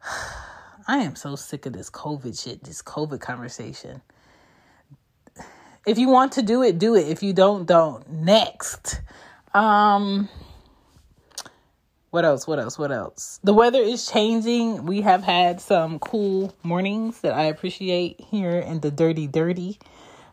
I 0.86 0.98
am 0.98 1.16
so 1.16 1.34
sick 1.34 1.66
of 1.66 1.72
this 1.72 1.90
COVID 1.90 2.40
shit, 2.40 2.62
this 2.62 2.82
COVID 2.82 3.20
conversation. 3.20 4.00
If 5.86 5.98
you 5.98 6.08
want 6.08 6.32
to 6.32 6.42
do 6.42 6.62
it, 6.62 6.78
do 6.78 6.94
it. 6.94 7.08
If 7.08 7.22
you 7.22 7.32
don't, 7.32 7.66
don't. 7.66 8.08
Next. 8.08 9.00
Um 9.52 10.28
what 12.10 12.24
else? 12.24 12.46
What 12.46 12.58
else? 12.58 12.78
What 12.78 12.92
else? 12.92 13.38
The 13.44 13.54
weather 13.54 13.80
is 13.80 14.06
changing. 14.06 14.84
We 14.86 15.00
have 15.02 15.22
had 15.22 15.60
some 15.60 15.98
cool 15.98 16.54
mornings 16.62 17.20
that 17.20 17.32
I 17.32 17.44
appreciate 17.44 18.20
here 18.20 18.58
in 18.58 18.80
the 18.80 18.90
dirty, 18.90 19.26
dirty 19.26 19.78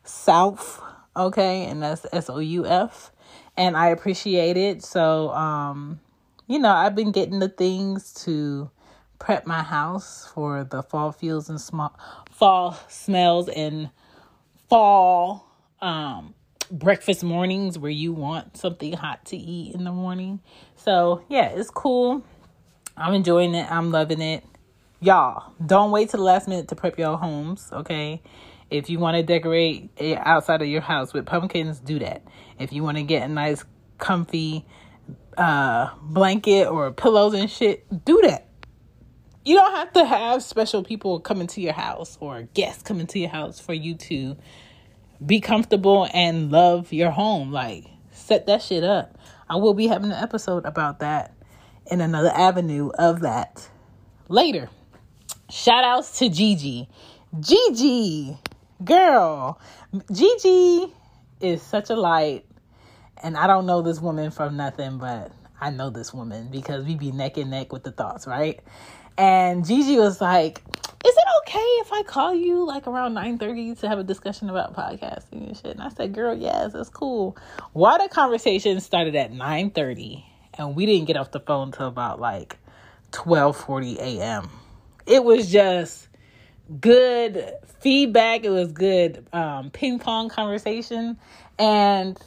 South. 0.04 0.82
Okay, 1.16 1.66
and 1.66 1.82
that's 1.82 2.06
S 2.12 2.30
O 2.30 2.40
U 2.40 2.66
F. 2.66 3.12
And 3.56 3.76
I 3.76 3.88
appreciate 3.88 4.58
it. 4.58 4.84
So, 4.84 5.30
um, 5.32 6.00
you 6.48 6.60
know, 6.60 6.72
I've 6.72 6.96
been 6.96 7.12
getting 7.12 7.40
the 7.40 7.50
things 7.50 8.14
to 8.26 8.70
prep 9.20 9.46
my 9.48 9.64
house 9.64 10.30
for 10.34 10.64
the 10.64 10.84
fall 10.84 11.12
feels 11.12 11.50
and 11.50 11.60
small 11.60 11.98
fall 12.32 12.78
smells 12.88 13.50
and 13.50 13.90
fall 14.70 15.48
um 15.82 16.36
breakfast 16.72 17.24
mornings 17.24 17.78
where 17.78 17.92
you 17.92 18.14
want 18.14 18.58
something 18.58 18.94
hot 18.94 19.26
to 19.26 19.38
eat 19.38 19.76
in 19.76 19.84
the 19.84 19.92
morning. 19.92 20.40
So, 20.76 21.24
yeah, 21.30 21.50
it's 21.50 21.70
cool. 21.70 22.24
I'm 22.96 23.14
enjoying 23.14 23.56
it. 23.56 23.70
I'm 23.72 23.92
loving 23.92 24.22
it. 24.22 24.44
Y'all, 25.00 25.54
don't 25.64 25.92
wait 25.92 26.10
till 26.10 26.20
the 26.20 26.26
last 26.26 26.48
minute 26.48 26.68
to 26.70 26.76
prep 26.76 26.98
your 26.98 27.18
homes, 27.18 27.70
okay? 27.72 28.22
If 28.70 28.90
you 28.90 29.00
want 29.00 29.16
to 29.16 29.24
decorate 29.24 29.92
outside 30.18 30.62
of 30.62 30.68
your 30.68 30.82
house 30.82 31.14
with 31.14 31.26
pumpkins, 31.26 31.80
do 31.80 32.00
that. 32.00 32.24
If 32.60 32.74
you 32.74 32.84
want 32.84 32.98
to 32.98 33.04
get 33.04 33.24
a 33.24 33.28
nice, 33.28 33.64
comfy 33.98 34.66
uh, 35.38 35.92
blanket 36.02 36.68
or 36.68 36.92
pillows 36.92 37.34
and 37.34 37.50
shit, 37.50 37.86
do 38.06 38.22
that. 38.24 38.48
You 39.46 39.56
don't 39.56 39.74
have 39.76 39.94
to 39.94 40.04
have 40.04 40.44
special 40.44 40.84
people 40.84 41.20
coming 41.22 41.48
to 41.48 41.62
your 41.62 41.74
house 41.74 42.18
or 42.20 42.44
guests 42.54 42.84
coming 42.84 43.08
to 43.08 43.20
your 43.20 43.30
house 43.30 43.60
for 43.60 43.74
you 43.74 43.96
to 43.96 44.36
be 45.26 45.40
comfortable 45.40 46.08
and 46.14 46.52
love 46.52 46.94
your 46.94 47.12
home. 47.12 47.52
Like, 47.52 47.86
set 48.12 48.48
that 48.48 48.62
shit 48.62 48.84
up. 48.84 49.18
I 49.50 49.56
will 49.56 49.74
be 49.74 49.88
having 49.88 50.12
an 50.12 50.24
episode 50.24 50.66
about 50.66 51.00
that 51.00 51.34
in 51.90 52.02
another 52.02 52.32
avenue 52.34 52.90
of 52.98 53.22
that 53.22 53.68
later. 54.28 54.70
Shout 55.50 55.84
outs 55.84 56.20
to 56.20 56.30
Gigi. 56.30 56.90
Gigi, 57.40 58.38
girl, 58.84 59.60
Gigi 60.12 60.94
is 61.40 61.62
such 61.62 61.90
a 61.90 61.96
light. 61.96 62.46
And 63.24 63.38
I 63.38 63.48
don't 63.48 63.66
know 63.66 63.82
this 63.82 64.00
woman 64.00 64.32
from 64.32 64.58
nothing, 64.58 64.98
but 64.98 65.32
I 65.60 65.72
know 65.72 65.90
this 65.90 66.14
woman 66.14 66.50
because 66.52 66.86
we 66.86 66.96
be 66.96 67.12
neck 67.12 67.38
and 67.38 67.50
neck 67.50 67.72
with 67.72 67.84
the 67.84 67.92
thoughts, 67.92 68.28
right? 68.28 68.60
And 69.18 69.66
Gigi 69.66 69.98
was 69.98 70.22
like, 70.22 70.62
okay 71.48 71.60
if 71.80 71.94
I 71.94 72.04
call 72.04 72.34
you 72.34 72.66
like 72.66 72.88
around 72.88 73.14
9:30 73.14 73.80
to 73.80 73.88
have 73.88 74.00
a 74.00 74.04
discussion 74.04 74.50
about 74.50 74.76
podcasting 74.76 75.48
and 75.48 75.56
shit? 75.56 75.72
And 75.72 75.82
I 75.82 75.90
said, 75.90 76.14
girl, 76.14 76.36
yes, 76.36 76.74
that's 76.74 76.90
cool. 76.90 77.38
Why 77.74 77.98
the 77.98 78.10
conversation 78.10 78.80
started 78.82 79.16
at 79.16 79.32
9:30 79.32 80.26
and 80.58 80.76
we 80.76 80.86
didn't 80.86 81.06
get 81.06 81.16
off 81.16 81.32
the 81.32 81.40
phone 81.40 81.72
till 81.72 81.88
about 81.88 82.20
like 82.20 82.58
12:40 83.12 83.98
a.m. 83.98 84.50
It 85.06 85.24
was 85.24 85.50
just 85.50 86.10
good 86.82 87.54
feedback. 87.80 88.44
It 88.44 88.50
was 88.50 88.74
good 88.74 89.26
um, 89.32 89.72
ping 89.72 90.00
pong 90.00 90.28
conversation, 90.28 91.18
and 91.58 92.20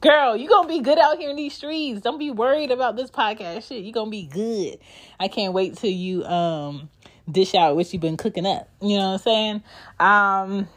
girl, 0.00 0.36
you 0.36 0.48
gonna 0.48 0.68
be 0.68 0.80
good 0.80 0.98
out 0.98 1.18
here 1.18 1.30
in 1.30 1.36
these 1.36 1.54
streets. 1.54 2.00
Don't 2.00 2.18
be 2.18 2.30
worried 2.30 2.70
about 2.70 2.96
this 2.96 3.10
podcast 3.10 3.68
shit. 3.68 3.84
You 3.84 3.92
gonna 3.92 4.10
be 4.10 4.26
good. 4.26 4.78
I 5.18 5.28
can't 5.28 5.52
wait 5.52 5.76
till 5.76 5.90
you 5.90 6.24
um 6.24 6.88
dish 7.30 7.54
out 7.54 7.76
what 7.76 7.92
you've 7.92 8.02
been 8.02 8.16
cooking 8.16 8.46
up. 8.46 8.68
You 8.80 8.98
know 8.98 9.12
what 9.12 9.12
I'm 9.12 9.18
saying? 9.18 9.62
Um 10.00 10.68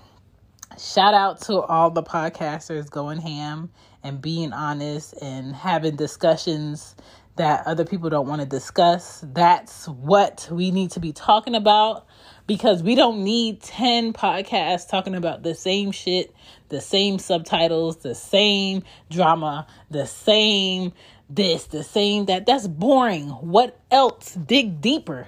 shout 0.77 1.13
out 1.13 1.41
to 1.41 1.59
all 1.61 1.91
the 1.91 2.03
podcasters 2.03 2.89
going 2.89 3.19
ham 3.19 3.69
and 4.03 4.21
being 4.21 4.53
honest 4.53 5.13
and 5.21 5.53
having 5.55 5.95
discussions 5.95 6.95
that 7.35 7.65
other 7.65 7.85
people 7.85 8.09
don't 8.09 8.27
want 8.27 8.41
to 8.41 8.47
discuss. 8.47 9.23
That's 9.33 9.87
what 9.87 10.47
we 10.51 10.71
need 10.71 10.91
to 10.91 10.99
be 10.99 11.13
talking 11.13 11.55
about 11.55 12.05
because 12.49 12.81
we 12.81 12.95
don't 12.95 13.23
need 13.23 13.61
10 13.61 14.11
podcasts 14.11 14.89
talking 14.89 15.13
about 15.13 15.43
the 15.43 15.53
same 15.53 15.91
shit, 15.91 16.33
the 16.69 16.81
same 16.81 17.19
subtitles, 17.19 17.97
the 17.97 18.15
same 18.15 18.81
drama, 19.07 19.67
the 19.91 20.07
same 20.07 20.91
this, 21.29 21.65
the 21.65 21.83
same 21.83 22.25
that. 22.25 22.47
That's 22.47 22.67
boring. 22.67 23.27
What 23.27 23.79
else? 23.91 24.33
Dig 24.33 24.81
deeper. 24.81 25.27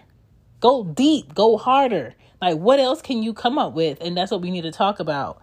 Go 0.62 0.84
deep, 0.84 1.36
go 1.36 1.58
harder. 1.58 2.16
Like 2.42 2.58
what 2.58 2.80
else 2.80 3.04
can 3.04 3.22
you 3.22 3.36
come 3.36 3.60
up 3.60 3.74
with? 3.74 4.00
And 4.02 4.18
that's 4.18 4.32
what 4.32 4.42
we 4.42 4.50
need 4.50 4.64
to 4.64 4.72
talk 4.72 5.00
about. 5.00 5.40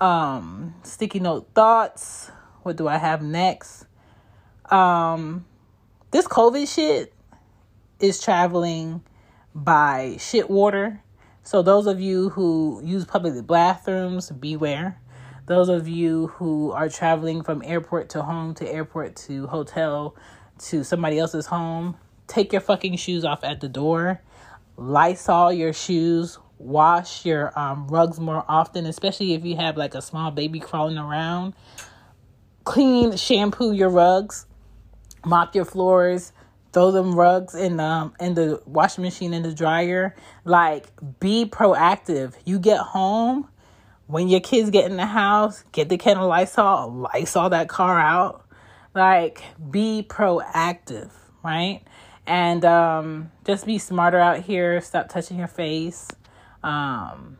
Um 0.00 0.74
sticky 0.82 1.20
note 1.20 1.46
thoughts. 1.54 2.32
What 2.64 2.74
do 2.74 2.88
I 2.88 2.96
have 2.96 3.22
next? 3.22 3.86
Um 4.72 5.44
this 6.10 6.26
COVID 6.26 6.66
shit 6.66 7.14
is 8.00 8.20
traveling 8.20 9.04
by 9.54 10.16
shit 10.18 10.50
water 10.50 11.00
so, 11.44 11.60
those 11.60 11.86
of 11.86 12.00
you 12.00 12.30
who 12.30 12.80
use 12.84 13.04
public 13.04 13.46
bathrooms, 13.46 14.30
beware. 14.30 14.98
Those 15.46 15.68
of 15.68 15.88
you 15.88 16.28
who 16.28 16.70
are 16.70 16.88
traveling 16.88 17.42
from 17.42 17.62
airport 17.64 18.10
to 18.10 18.22
home 18.22 18.54
to 18.54 18.72
airport 18.72 19.16
to 19.26 19.48
hotel 19.48 20.14
to 20.66 20.84
somebody 20.84 21.18
else's 21.18 21.46
home, 21.46 21.96
take 22.28 22.52
your 22.52 22.60
fucking 22.60 22.96
shoes 22.96 23.24
off 23.24 23.42
at 23.42 23.60
the 23.60 23.68
door. 23.68 24.22
Lysol 24.76 25.52
your 25.52 25.72
shoes. 25.72 26.38
Wash 26.58 27.26
your 27.26 27.58
um, 27.58 27.88
rugs 27.88 28.20
more 28.20 28.44
often, 28.48 28.86
especially 28.86 29.34
if 29.34 29.44
you 29.44 29.56
have 29.56 29.76
like 29.76 29.96
a 29.96 30.02
small 30.02 30.30
baby 30.30 30.60
crawling 30.60 30.96
around. 30.96 31.54
Clean, 32.62 33.16
shampoo 33.16 33.72
your 33.72 33.90
rugs. 33.90 34.46
Mop 35.24 35.56
your 35.56 35.64
floors 35.64 36.32
throw 36.72 36.90
them 36.90 37.14
rugs 37.14 37.54
in 37.54 37.80
um 37.80 38.14
in 38.20 38.34
the 38.34 38.62
washing 38.66 39.02
machine 39.02 39.34
in 39.34 39.42
the 39.42 39.54
dryer. 39.54 40.14
Like 40.44 40.88
be 41.20 41.46
proactive. 41.46 42.34
You 42.44 42.58
get 42.58 42.80
home 42.80 43.48
when 44.06 44.28
your 44.28 44.40
kids 44.40 44.70
get 44.70 44.90
in 44.90 44.96
the 44.96 45.06
house, 45.06 45.64
get 45.72 45.88
the 45.88 45.96
can 45.96 46.18
of 46.18 46.28
Lysol, 46.28 47.08
Lysol 47.14 47.50
that 47.50 47.68
car 47.68 47.98
out. 47.98 48.46
Like 48.94 49.42
be 49.70 50.04
proactive, 50.08 51.10
right? 51.42 51.82
And 52.26 52.64
um 52.64 53.30
just 53.44 53.66
be 53.66 53.78
smarter 53.78 54.18
out 54.18 54.40
here. 54.40 54.80
Stop 54.80 55.08
touching 55.08 55.38
your 55.38 55.48
face. 55.48 56.08
Um 56.62 57.38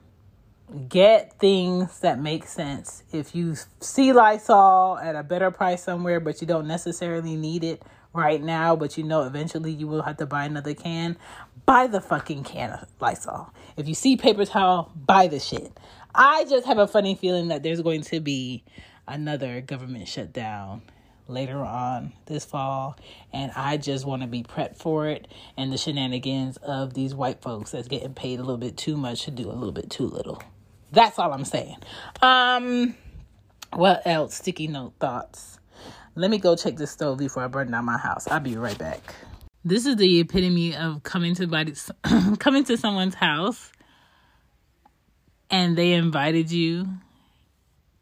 get 0.89 1.39
things 1.39 2.01
that 2.01 2.19
make 2.19 2.47
sense. 2.47 3.03
If 3.13 3.35
you 3.35 3.57
see 3.81 4.13
Lysol 4.13 4.99
at 4.99 5.17
a 5.17 5.23
better 5.23 5.51
price 5.51 5.83
somewhere, 5.83 6.21
but 6.21 6.41
you 6.41 6.47
don't 6.47 6.67
necessarily 6.67 7.37
need 7.37 7.65
it, 7.65 7.83
right 8.13 8.43
now, 8.43 8.77
but 8.77 8.97
you 8.99 9.05
know 9.05 9.23
eventually 9.23 9.73
you 9.73 9.87
will 9.87 10.03
have 10.03 10.17
to 10.19 10.27
buy 10.27 10.45
another 10.45 10.75
can, 10.75 11.17
buy 11.67 11.87
the 11.87 12.01
fucking 12.01 12.45
can 12.45 12.71
of 12.71 12.89
Lysol. 13.01 13.53
If 13.77 13.89
you 13.89 13.95
see 13.95 14.17
paper 14.17 14.45
towel, 14.45 14.93
buy 14.95 15.29
the 15.29 15.39
shit. 15.39 15.79
I 16.15 16.45
just 16.45 16.67
have 16.67 16.79
a 16.79 16.87
funny 16.87 17.15
feeling 17.15 17.49
that 17.49 17.63
there's 17.63 17.81
going 17.81 18.03
to 18.03 18.21
be 18.21 18.65
another 19.07 19.61
government 19.61 20.09
shutdown 20.09 20.83
later 21.29 21.59
on 21.59 22.13
this 22.27 22.45
fall 22.45 22.97
and 23.33 23.53
I 23.57 23.77
just 23.77 24.05
want 24.05 24.23
to 24.23 24.29
be 24.29 24.43
prepped 24.43 24.77
for 24.77 25.07
it 25.07 25.29
and 25.57 25.73
the 25.73 25.79
shenanigans 25.79 26.57
of 26.59 26.95
these 26.95 27.15
white 27.15 27.41
folks 27.41 27.71
that's 27.71 27.89
getting 27.89 28.13
paid 28.13 28.39
a 28.39 28.43
little 28.43 28.59
bit 28.59 28.77
too 28.77 28.97
much 28.97 29.25
to 29.25 29.31
do 29.31 29.49
a 29.49 29.53
little 29.53 29.73
bit 29.73 29.89
too 29.89 30.07
little. 30.07 30.43
That's 30.91 31.19
all 31.19 31.33
I'm 31.33 31.45
saying. 31.45 31.79
Um 32.21 32.97
what 33.73 34.03
else? 34.05 34.35
Sticky 34.35 34.67
note 34.67 34.93
thoughts. 35.01 35.59
Let 36.15 36.31
me 36.31 36.39
go 36.39 36.57
check 36.57 36.77
the 36.77 36.87
stove 36.87 37.19
before 37.19 37.43
I 37.43 37.47
burn 37.47 37.71
down 37.71 37.87
my 37.87 37.97
house. 37.97 38.29
I'll 38.29 38.41
be 38.41 38.57
right 38.57 38.77
back. 38.77 39.15
This 39.65 39.87
is 39.87 39.97
the 39.97 40.21
epitome 40.21 40.77
of 40.77 41.03
coming 41.03 41.35
to 41.37 41.47
body, 41.47 41.75
coming 42.39 42.65
to 42.65 42.77
someone's 42.77 43.15
house 43.15 43.73
and 45.51 45.77
they 45.77 45.93
invited 45.93 46.51
you 46.51 46.87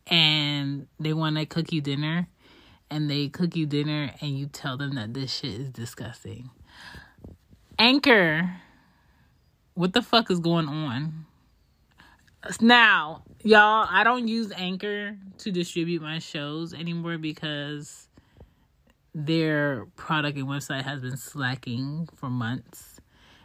and 0.07 0.87
they 0.99 1.13
want 1.13 1.37
to 1.37 1.45
cook 1.47 1.73
you 1.73 1.81
dinner 1.81 2.29
and 2.91 3.11
they 3.11 3.29
cook 3.29 3.55
you 3.57 3.67
dinner 3.67 4.13
and 4.21 4.39
you 4.39 4.47
tell 4.47 4.77
them 4.77 4.95
that 4.95 5.15
this 5.15 5.33
shit 5.33 5.61
is 5.61 5.71
disgusting. 5.71 6.51
Anchor, 7.79 8.57
what 9.75 9.93
the 9.93 10.03
fuck 10.03 10.31
is 10.31 10.41
going 10.41 10.69
on? 10.69 11.27
Now, 12.61 13.23
y'all, 13.43 13.87
I 13.91 14.03
don't 14.03 14.27
use 14.27 14.53
Anchor 14.57 15.17
to 15.39 15.53
distribute 15.53 16.03
my 16.03 16.19
shows 16.19 16.73
anymore 16.73 17.19
because 17.19 18.09
their 19.15 19.87
product 19.97 20.39
and 20.39 20.47
website 20.47 20.85
has 20.85 21.01
been 21.01 21.17
slacking 21.17 22.09
for 22.17 22.31
months. 22.31 22.99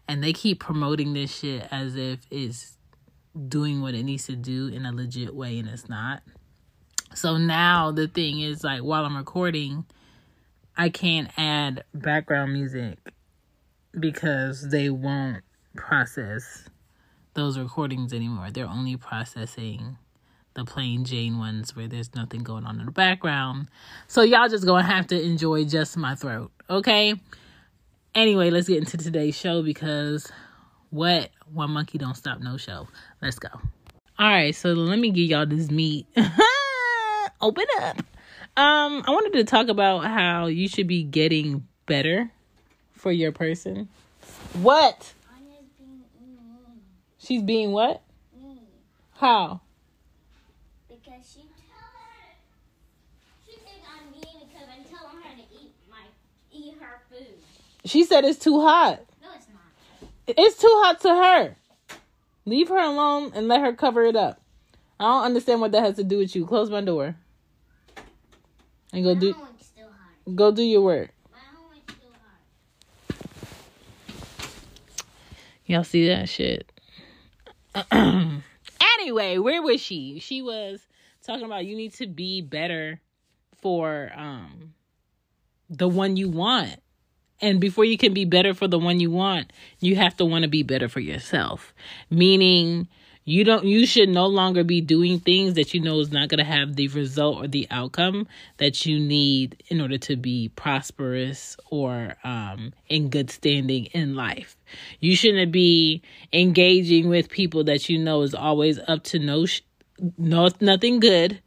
And 0.08 0.24
they 0.24 0.34
keep 0.34 0.60
promoting 0.60 1.14
this 1.14 1.36
shit 1.40 1.68
as 1.72 1.96
if 1.96 2.20
it's 2.30 2.78
doing 3.48 3.82
what 3.82 3.96
it 3.96 4.04
needs 4.04 4.28
to 4.28 4.36
do 4.36 4.68
in 4.68 4.86
a 4.86 4.92
legit 4.92 5.36
way, 5.36 5.60
and 5.60 5.68
it's 5.68 5.90
not. 5.90 6.22
So 7.16 7.38
now 7.38 7.92
the 7.92 8.08
thing 8.08 8.40
is 8.40 8.64
like 8.64 8.82
while 8.82 9.06
I'm 9.06 9.18
recording, 9.18 9.86
I 10.78 10.90
can't 10.90 11.30
add 11.38 11.84
background 11.94 12.54
music 12.54 13.00
because 14.00 14.70
they 14.70 14.90
won't 14.90 15.44
process 15.76 16.70
those 17.36 17.60
recordings 17.60 18.14
anymore. 18.14 18.50
They're 18.52 18.68
only 18.68 18.98
processing 18.98 19.98
the 20.56 20.66
plain 20.66 21.04
Jane 21.04 21.38
ones 21.38 21.76
where 21.76 21.88
there's 21.88 22.16
nothing 22.16 22.42
going 22.42 22.66
on 22.66 22.80
in 22.80 22.86
the 22.86 22.92
background. 22.92 23.68
So 24.08 24.24
y'all 24.24 24.50
just 24.50 24.66
gonna 24.66 24.84
have 24.84 25.08
to 25.08 25.22
enjoy 25.22 25.66
just 25.66 25.96
my 25.96 26.16
throat, 26.16 26.52
okay? 26.70 27.14
Anyway, 28.16 28.50
let's 28.50 28.68
get 28.68 28.78
into 28.78 28.98
today's 28.98 29.38
show 29.38 29.62
because 29.62 30.32
what 30.90 31.30
one 31.54 31.72
monkey 31.72 31.98
don't 31.98 32.16
stop 32.16 32.40
no 32.40 32.58
show. 32.58 32.88
Let's 33.22 33.38
go. 33.38 33.50
All 34.18 34.30
right, 34.30 34.56
so 34.56 34.70
let 34.70 34.98
me 34.98 35.12
give 35.12 35.30
y'all 35.30 35.46
this 35.46 35.70
meat. 35.70 36.08
Open 37.42 37.66
up. 37.82 37.98
Um, 38.58 39.04
I 39.06 39.12
wanted 39.12 39.34
to 39.34 39.44
talk 39.44 39.68
about 39.68 40.06
how 40.06 40.46
you 40.46 40.70
should 40.70 40.88
be 40.88 41.04
getting 41.04 41.68
better 41.86 42.32
for 42.94 43.12
your 43.12 43.34
person. 43.34 43.90
What? 44.54 45.14
She's 47.26 47.42
being 47.42 47.72
what? 47.72 48.04
Mm. 48.40 48.58
How? 49.14 49.62
Because 50.88 51.26
she 51.28 51.42
she 53.44 53.52
thinks 53.54 53.88
I'm 53.90 54.12
mean 54.12 54.48
because 54.48 54.68
I'm 54.72 54.84
telling 54.84 55.24
her 55.24 55.36
to 55.36 55.42
eat 55.60 55.72
my 55.90 56.04
eat 56.52 56.76
her 56.80 57.02
food. 57.10 57.34
She 57.84 58.04
said 58.04 58.26
it's 58.26 58.38
too 58.38 58.62
hot. 58.62 59.00
No, 59.24 59.30
it's 59.36 59.48
not. 59.48 60.12
It's 60.28 60.58
too 60.58 60.72
hot 60.72 61.00
to 61.02 61.10
her. 61.10 61.56
Leave 62.46 62.70
her 62.70 62.78
alone 62.78 63.32
and 63.34 63.48
let 63.48 63.62
her 63.62 63.74
cover 63.74 64.04
it 64.04 64.16
up. 64.16 64.40
I 65.00 65.06
don't 65.06 65.24
understand 65.26 65.62
what 65.62 65.72
that 65.72 65.82
has 65.82 65.96
to 65.96 66.04
do 66.04 66.20
with 66.20 66.36
you. 66.36 66.46
Close 66.46 66.70
my 66.70 66.82
door. 66.82 67.16
And 68.94 69.04
go 69.04 69.16
do. 69.16 69.32
My 69.32 69.32
do 69.32 69.34
homework's 69.34 69.66
still 69.66 69.88
hard. 69.88 70.36
go 70.36 70.52
do 70.52 70.62
your 70.62 70.82
work. 70.82 71.10
My 71.32 71.40
homework's 71.58 71.92
still 71.92 72.12
hard. 73.10 75.00
Y'all 75.66 75.84
see 75.84 76.08
that 76.08 76.30
shit? 76.30 76.72
anyway, 79.00 79.38
where 79.38 79.62
was 79.62 79.82
she? 79.82 80.20
She 80.20 80.42
was 80.42 80.86
talking 81.26 81.46
about 81.46 81.66
you 81.66 81.76
need 81.76 81.94
to 81.96 82.08
be 82.08 82.42
better 82.42 83.02
for 83.62 84.12
um 84.16 84.74
the 85.70 85.88
one 85.88 86.18
you 86.18 86.30
want. 86.30 86.78
And 87.42 87.60
before 87.60 87.84
you 87.84 87.98
can 87.98 88.14
be 88.14 88.24
better 88.24 88.54
for 88.54 88.68
the 88.68 88.80
one 88.80 89.00
you 89.00 89.12
want, 89.12 89.52
you 89.80 89.98
have 89.98 90.16
to 90.18 90.26
want 90.26 90.44
to 90.44 90.48
be 90.48 90.64
better 90.64 90.88
for 90.88 91.02
yourself. 91.02 91.74
Meaning 92.10 92.88
you 93.26 93.44
don't 93.44 93.66
you 93.66 93.88
should 93.88 94.08
no 94.08 94.28
longer 94.28 94.64
be 94.64 94.80
doing 94.80 95.20
things 95.20 95.56
that 95.56 95.74
you 95.74 95.82
know 95.82 96.00
is 96.00 96.12
not 96.12 96.30
going 96.30 96.38
to 96.38 96.46
have 96.46 96.76
the 96.76 96.88
result 96.90 97.44
or 97.44 97.48
the 97.48 97.68
outcome 97.72 98.28
that 98.58 98.86
you 98.86 99.00
need 99.00 99.62
in 99.68 99.82
order 99.82 99.98
to 99.98 100.16
be 100.16 100.50
prosperous 100.56 101.58
or 101.72 102.16
um 102.24 102.72
in 102.88 103.10
good 103.10 103.32
standing 103.32 103.86
in 103.88 104.16
life. 104.16 104.56
You 105.00 105.16
shouldn't 105.16 105.52
be 105.52 106.04
engaging 106.32 107.10
with 107.10 107.30
people 107.30 107.64
that 107.66 107.90
you 107.90 107.98
know 107.98 108.22
is 108.22 108.36
always 108.36 108.80
up 108.88 109.04
to 109.06 109.20
no 109.20 109.48
sh- 109.48 109.62
no 110.18 110.50
nothing 110.62 111.00
good. 111.00 111.42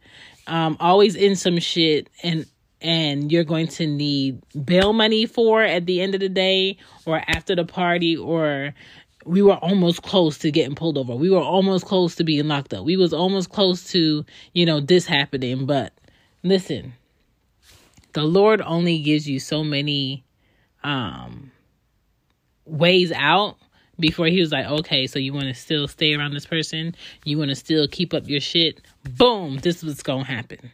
Um 0.47 0.75
always 0.81 1.15
in 1.15 1.37
some 1.37 1.59
shit 1.59 2.09
and 2.21 2.45
and 2.81 3.31
you're 3.31 3.43
going 3.43 3.67
to 3.67 3.85
need 3.87 4.41
bail 4.65 4.93
money 4.93 5.25
for 5.25 5.61
at 5.61 5.85
the 5.85 6.01
end 6.01 6.13
of 6.13 6.21
the 6.21 6.29
day 6.29 6.77
or 7.05 7.21
after 7.27 7.55
the 7.55 7.65
party 7.65 8.15
or 8.15 8.73
we 9.29 9.43
were 9.43 9.57
almost 9.57 10.01
close 10.01 10.39
to 10.39 10.49
getting 10.49 10.73
pulled 10.73 10.97
over. 10.97 11.15
We 11.15 11.29
were 11.29 11.39
almost 11.39 11.85
close 11.85 12.15
to 12.15 12.23
being 12.23 12.47
locked 12.47 12.73
up. 12.73 12.83
We 12.83 12.97
was 12.97 13.13
almost 13.13 13.51
close 13.51 13.91
to, 13.91 14.25
you 14.53 14.65
know, 14.65 14.79
this 14.79 15.05
happening, 15.05 15.67
but 15.67 15.93
listen. 16.41 16.93
The 18.13 18.23
Lord 18.23 18.59
only 18.59 18.97
gives 19.03 19.29
you 19.29 19.39
so 19.39 19.63
many 19.63 20.23
um 20.83 21.51
ways 22.65 23.11
out 23.11 23.57
before 23.99 24.25
he 24.25 24.39
was 24.39 24.51
like, 24.51 24.65
"Okay, 24.65 25.05
so 25.05 25.19
you 25.19 25.31
want 25.31 25.45
to 25.45 25.53
still 25.53 25.87
stay 25.87 26.15
around 26.15 26.33
this 26.33 26.47
person? 26.47 26.95
You 27.23 27.37
want 27.37 27.49
to 27.49 27.55
still 27.55 27.87
keep 27.87 28.15
up 28.15 28.27
your 28.27 28.41
shit? 28.41 28.81
Boom, 29.03 29.57
this 29.57 29.77
is 29.77 29.83
what's 29.83 30.01
going 30.01 30.25
to 30.25 30.31
happen." 30.31 30.71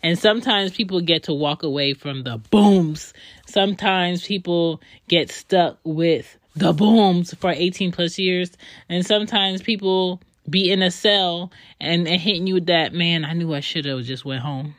And 0.00 0.16
sometimes 0.16 0.70
people 0.70 1.00
get 1.00 1.24
to 1.24 1.34
walk 1.34 1.64
away 1.64 1.94
from 1.94 2.22
the 2.22 2.36
booms. 2.36 3.12
Sometimes 3.46 4.24
people 4.24 4.80
get 5.08 5.32
stuck 5.32 5.80
with 5.82 6.38
the 6.54 6.72
booms 6.72 7.34
for 7.34 7.50
18 7.50 7.92
plus 7.92 8.18
years. 8.18 8.52
And 8.88 9.04
sometimes 9.04 9.62
people 9.62 10.22
be 10.48 10.70
in 10.70 10.82
a 10.82 10.90
cell 10.90 11.50
and, 11.80 12.06
and 12.06 12.20
hitting 12.20 12.46
you 12.46 12.54
with 12.54 12.66
that, 12.66 12.92
man, 12.92 13.24
I 13.24 13.32
knew 13.32 13.54
I 13.54 13.60
should 13.60 13.84
have 13.86 14.02
just 14.04 14.24
went 14.24 14.42
home. 14.42 14.74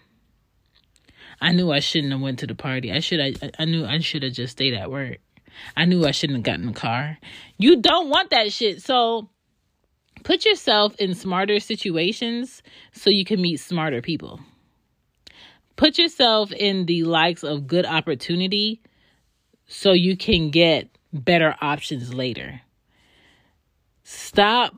I 1.41 1.51
knew 1.51 1.71
I 1.71 1.79
shouldn't 1.79 2.13
have 2.13 2.21
went 2.21 2.39
to 2.39 2.47
the 2.47 2.55
party. 2.55 2.91
I 2.91 2.99
should 2.99 3.19
I, 3.19 3.33
I 3.59 3.65
knew 3.65 3.85
I 3.85 3.99
should 3.99 4.23
have 4.23 4.33
just 4.33 4.53
stayed 4.53 4.73
at 4.73 4.89
work. 4.89 5.17
I 5.75 5.85
knew 5.85 6.05
I 6.05 6.11
shouldn't 6.11 6.37
have 6.37 6.43
gotten 6.43 6.67
the 6.67 6.73
car. 6.73 7.17
You 7.57 7.81
don't 7.81 8.09
want 8.09 8.29
that 8.29 8.53
shit. 8.53 8.81
So 8.81 9.29
put 10.23 10.45
yourself 10.45 10.95
in 10.95 11.13
smarter 11.13 11.59
situations 11.59 12.63
so 12.93 13.09
you 13.09 13.25
can 13.25 13.41
meet 13.41 13.57
smarter 13.57 14.01
people 14.01 14.39
put 15.75 15.97
yourself 15.97 16.51
in 16.51 16.85
the 16.85 17.03
likes 17.03 17.43
of 17.43 17.67
good 17.67 17.85
opportunity 17.85 18.81
so 19.67 19.91
you 19.91 20.15
can 20.15 20.49
get 20.49 20.94
better 21.23 21.55
options 21.61 22.13
later. 22.13 22.61
Stop 24.03 24.75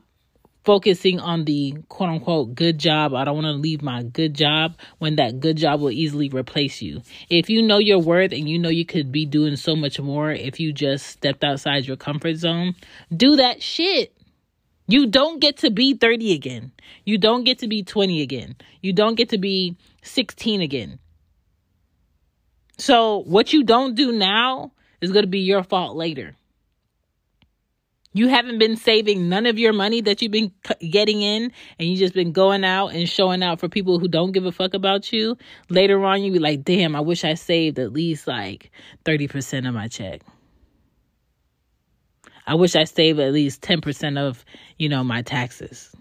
focusing 0.64 1.18
on 1.18 1.44
the 1.44 1.74
quote 1.88 2.10
unquote 2.10 2.54
good 2.54 2.78
job. 2.78 3.14
I 3.14 3.24
don't 3.24 3.36
want 3.36 3.46
to 3.46 3.52
leave 3.52 3.80
my 3.82 4.02
good 4.02 4.34
job 4.34 4.76
when 4.98 5.16
that 5.16 5.40
good 5.40 5.56
job 5.56 5.80
will 5.80 5.90
easily 5.90 6.28
replace 6.28 6.82
you. 6.82 7.02
If 7.30 7.48
you 7.48 7.62
know 7.62 7.78
your 7.78 8.00
worth 8.00 8.32
and 8.32 8.48
you 8.48 8.58
know 8.58 8.68
you 8.68 8.84
could 8.84 9.10
be 9.10 9.24
doing 9.24 9.56
so 9.56 9.74
much 9.74 9.98
more 9.98 10.30
if 10.30 10.60
you 10.60 10.72
just 10.72 11.06
stepped 11.06 11.42
outside 11.42 11.86
your 11.86 11.96
comfort 11.96 12.36
zone, 12.36 12.74
do 13.14 13.36
that 13.36 13.62
shit. 13.62 14.14
You 14.86 15.06
don't 15.06 15.40
get 15.40 15.58
to 15.58 15.70
be 15.70 15.94
30 15.94 16.32
again. 16.32 16.72
You 17.04 17.18
don't 17.18 17.44
get 17.44 17.58
to 17.58 17.68
be 17.68 17.82
20 17.82 18.22
again. 18.22 18.56
You 18.80 18.94
don't 18.94 19.16
get 19.16 19.30
to 19.30 19.38
be 19.38 19.76
16 20.02 20.62
again. 20.62 20.98
So, 22.78 23.18
what 23.26 23.52
you 23.52 23.64
don't 23.64 23.94
do 23.94 24.12
now 24.12 24.72
is 25.00 25.12
going 25.12 25.24
to 25.24 25.30
be 25.30 25.40
your 25.40 25.62
fault 25.62 25.96
later. 25.96 26.34
You 28.14 28.28
haven't 28.28 28.58
been 28.58 28.76
saving 28.76 29.28
none 29.28 29.46
of 29.46 29.58
your 29.58 29.72
money 29.72 30.00
that 30.00 30.22
you've 30.22 30.32
been 30.32 30.50
getting 30.80 31.22
in, 31.22 31.52
and 31.78 31.88
you 31.88 31.96
just 31.96 32.14
been 32.14 32.32
going 32.32 32.64
out 32.64 32.88
and 32.88 33.08
showing 33.08 33.42
out 33.42 33.60
for 33.60 33.68
people 33.68 33.98
who 33.98 34.08
don't 34.08 34.32
give 34.32 34.46
a 34.46 34.50
fuck 34.50 34.74
about 34.74 35.12
you. 35.12 35.36
Later 35.68 36.02
on, 36.04 36.22
you 36.22 36.32
be 36.32 36.38
like, 36.38 36.64
damn, 36.64 36.96
I 36.96 37.00
wish 37.00 37.22
I 37.22 37.34
saved 37.34 37.78
at 37.78 37.92
least 37.92 38.26
like 38.26 38.70
30% 39.04 39.68
of 39.68 39.74
my 39.74 39.88
check. 39.88 40.22
I 42.46 42.54
wish 42.54 42.74
I 42.74 42.84
saved 42.84 43.20
at 43.20 43.32
least 43.32 43.60
10% 43.60 44.18
of, 44.18 44.42
you 44.78 44.88
know, 44.88 45.04
my 45.04 45.20
taxes. 45.20 45.94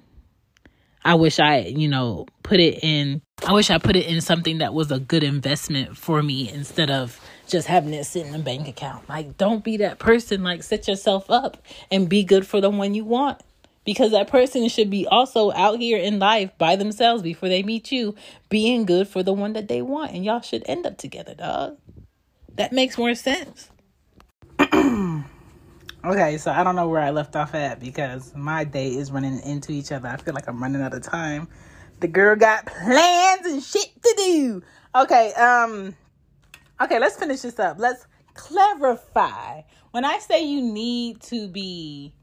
I 1.03 1.15
wish 1.15 1.39
I, 1.39 1.59
you 1.59 1.89
know, 1.89 2.25
put 2.41 2.61
it 2.61 2.83
in, 2.83 3.21
I 3.47 3.53
wish 3.53 3.69
I 3.69 3.77
put 3.77 3.95
it 3.95 4.05
in 4.07 4.19
something 4.19 4.57
that 4.57 4.73
was 4.73 4.91
a 4.91 4.99
good 4.99 5.23
investment 5.23 5.95
for 5.95 6.21
me 6.21 6.49
instead 6.49 6.91
of 6.91 7.17
just 7.47 7.65
having 7.65 7.93
it 7.93 8.03
sit 8.03 8.27
in 8.27 8.35
a 8.35 8.39
bank 8.39 8.67
account. 8.67 9.07
Like, 9.07 9.37
don't 9.37 9.63
be 9.63 9.77
that 9.77 9.99
person. 9.99 10.43
Like, 10.43 10.63
set 10.63 10.85
yourself 10.85 11.31
up 11.31 11.55
and 11.89 12.09
be 12.09 12.25
good 12.25 12.45
for 12.45 12.59
the 12.59 12.69
one 12.69 12.93
you 12.93 13.05
want. 13.05 13.39
Because 13.85 14.11
that 14.11 14.27
person 14.27 14.67
should 14.67 14.89
be 14.89 15.07
also 15.07 15.53
out 15.53 15.79
here 15.79 15.97
in 15.97 16.19
life 16.19 16.51
by 16.57 16.75
themselves 16.75 17.23
before 17.23 17.47
they 17.47 17.63
meet 17.63 17.89
you, 17.89 18.15
being 18.49 18.83
good 18.83 19.07
for 19.07 19.23
the 19.23 19.31
one 19.31 19.53
that 19.53 19.69
they 19.69 19.81
want. 19.81 20.11
And 20.11 20.25
y'all 20.25 20.41
should 20.41 20.63
end 20.65 20.85
up 20.85 20.97
together, 20.97 21.33
dog. 21.33 21.77
That 22.55 22.73
makes 22.73 22.97
more 22.97 23.15
sense. 23.15 23.69
Okay, 26.05 26.37
so 26.37 26.51
I 26.51 26.63
don't 26.63 26.75
know 26.75 26.87
where 26.87 27.01
I 27.01 27.09
left 27.09 27.35
off 27.35 27.53
at 27.53 27.81
because 27.81 28.33
my 28.33 28.63
day 28.63 28.95
is 28.95 29.11
running 29.11 29.41
into 29.41 29.73
each 29.73 29.91
other. 29.91 30.07
I 30.07 30.15
feel 30.15 30.33
like 30.33 30.47
I'm 30.47 30.61
running 30.61 30.81
out 30.81 30.93
of 30.93 31.01
time. 31.01 31.49
The 31.99 32.07
girl 32.07 32.35
got 32.35 32.65
plans 32.65 33.45
and 33.45 33.63
shit 33.63 33.89
to 34.03 34.13
do. 34.17 34.63
Okay, 34.95 35.33
um 35.33 35.95
okay, 36.81 36.99
let's 36.99 37.17
finish 37.17 37.41
this 37.41 37.59
up. 37.59 37.77
Let's 37.79 38.05
clarify. 38.33 39.61
When 39.91 40.05
I 40.05 40.19
say 40.19 40.43
you 40.43 40.61
need 40.61 41.21
to 41.23 41.47
be 41.47 42.13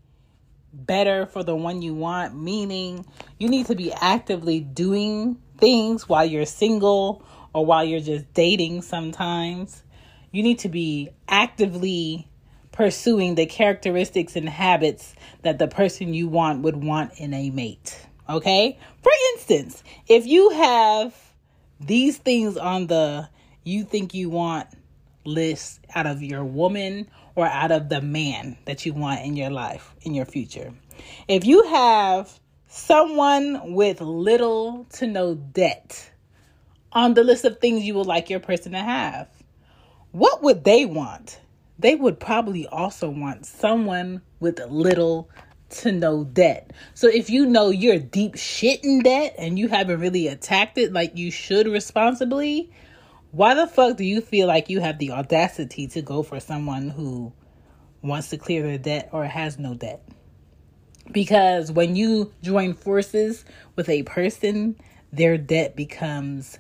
better 0.73 1.27
for 1.27 1.43
the 1.43 1.57
one 1.57 1.83
you 1.83 1.95
want, 1.95 2.37
meaning 2.37 3.07
you 3.39 3.49
need 3.49 3.67
to 3.67 3.75
be 3.75 3.93
actively 3.93 4.61
doing 4.61 5.39
things 5.59 6.09
while 6.09 6.25
you're 6.25 6.47
single 6.47 7.25
or 7.53 7.65
while 7.65 7.85
you're 7.85 8.01
just 8.01 8.33
dating 8.35 8.83
sometimes. 8.83 9.83
You 10.33 10.43
need 10.43 10.61
to 10.61 10.69
be 10.69 11.11
actively 11.29 12.29
pursuing 12.73 13.37
the 13.37 13.47
characteristics 13.47 14.35
and 14.35 14.49
habits 14.49 15.15
that 15.43 15.59
the 15.59 15.69
person 15.69 16.13
you 16.13 16.27
want 16.29 16.63
would 16.63 16.83
want 16.83 17.13
in 17.19 17.33
a 17.33 17.51
mate. 17.51 18.04
Okay? 18.29 18.79
For 19.03 19.13
instance, 19.35 19.83
if 20.09 20.27
you 20.27 20.51
have 20.51 21.15
these 21.81 22.19
things 22.19 22.57
on 22.57 22.87
the 22.87 23.29
you 23.65 23.85
think 23.85 24.15
you 24.15 24.29
want 24.29 24.69
list 25.25 25.81
out 25.95 26.07
of 26.07 26.23
your 26.23 26.45
woman 26.45 27.09
or 27.35 27.47
out 27.47 27.73
of 27.73 27.89
the 27.89 28.01
man 28.01 28.57
that 28.67 28.87
you 28.87 28.93
want 28.93 29.23
in 29.23 29.37
your 29.37 29.51
life, 29.51 29.95
in 30.03 30.15
your 30.15 30.27
future. 30.27 30.73
If 31.29 31.45
you 31.45 31.65
have 31.65 32.39
someone 32.69 33.73
with 33.73 34.01
little 34.01 34.87
to 34.95 35.07
no 35.07 35.35
debt 35.35 36.11
on 36.93 37.15
the 37.15 37.25
list 37.25 37.45
of 37.45 37.59
things 37.59 37.85
you 37.85 37.95
would 37.95 38.07
like 38.07 38.31
your 38.31 38.41
person 38.41 38.73
to 38.73 38.79
have, 38.79 39.29
what 40.13 40.43
would 40.43 40.65
they 40.65 40.85
want? 40.85 41.41
They 41.79 41.97
would 41.97 42.21
probably 42.21 42.67
also 42.69 43.11
want 43.11 43.47
someone 43.47 44.23
with 44.39 44.61
little 44.61 45.29
to 45.83 45.93
no 45.93 46.25
debt. 46.25 46.73
So 46.95 47.09
if 47.09 47.31
you 47.31 47.47
know 47.47 47.71
you're 47.71 47.99
deep 47.99 48.37
shit 48.37 48.85
in 48.85 49.01
debt 49.03 49.35
and 49.39 49.59
you 49.59 49.69
haven't 49.69 50.01
really 50.01 50.29
attacked 50.29 50.79
it 50.79 50.93
like 50.93 51.17
you 51.17 51.31
should 51.31 51.67
responsibly, 51.67 52.71
why 53.31 53.55
the 53.55 53.67
fuck 53.67 53.97
do 53.97 54.05
you 54.05 54.21
feel 54.21 54.47
like 54.47 54.71
you 54.71 54.81
have 54.81 54.99
the 54.99 55.11
audacity 55.11 55.87
to 55.89 56.03
go 56.03 56.23
for 56.23 56.41
someone 56.41 56.89
who 56.89 57.33
wants 58.03 58.31
to 58.31 58.39
clear 58.39 58.63
their 58.63 58.79
debt 58.79 59.09
or 59.13 59.25
has 59.25 59.59
no 59.59 59.75
debt? 59.75 60.03
Because 61.11 61.71
when 61.71 61.97
you 61.97 62.33
join 62.43 62.75
forces 62.75 63.45
with 63.77 63.89
a 63.89 64.05
person, 64.05 64.77
their 65.13 65.37
debt 65.37 65.77
becomes 65.77 66.59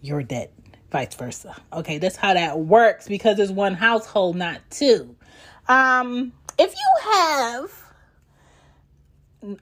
your 0.00 0.22
debt, 0.22 0.52
vice 0.92 1.14
versa. 1.14 1.56
Okay, 1.72 1.98
that's 1.98 2.16
how 2.16 2.34
that 2.34 2.58
works 2.58 3.08
because 3.08 3.38
it's 3.38 3.50
one 3.50 3.74
household, 3.74 4.36
not 4.36 4.60
two. 4.70 5.16
Um, 5.68 6.32
if 6.58 6.74
you 6.74 7.12
have 7.12 7.79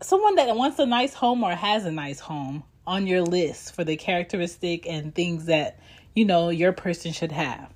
someone 0.02 0.34
that 0.36 0.54
wants 0.56 0.78
a 0.78 0.86
nice 0.86 1.14
home 1.14 1.44
or 1.44 1.54
has 1.54 1.84
a 1.84 1.92
nice 1.92 2.20
home 2.20 2.64
on 2.86 3.06
your 3.06 3.22
list 3.22 3.74
for 3.74 3.84
the 3.84 3.96
characteristic 3.96 4.86
and 4.86 5.14
things 5.14 5.46
that 5.46 5.78
you 6.14 6.24
know 6.24 6.48
your 6.48 6.72
person 6.72 7.12
should 7.12 7.32
have. 7.32 7.72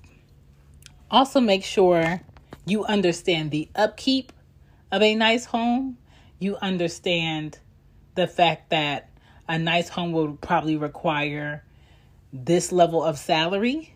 Also 1.10 1.40
make 1.40 1.64
sure 1.64 2.20
you 2.64 2.84
understand 2.84 3.50
the 3.50 3.68
upkeep 3.74 4.32
of 4.90 5.02
a 5.02 5.14
nice 5.14 5.44
home. 5.44 5.98
You 6.38 6.56
understand 6.56 7.58
the 8.14 8.26
fact 8.26 8.70
that 8.70 9.10
a 9.48 9.58
nice 9.58 9.88
home 9.88 10.12
will 10.12 10.34
probably 10.34 10.76
require 10.76 11.64
this 12.32 12.72
level 12.72 13.04
of 13.04 13.18
salary, 13.18 13.94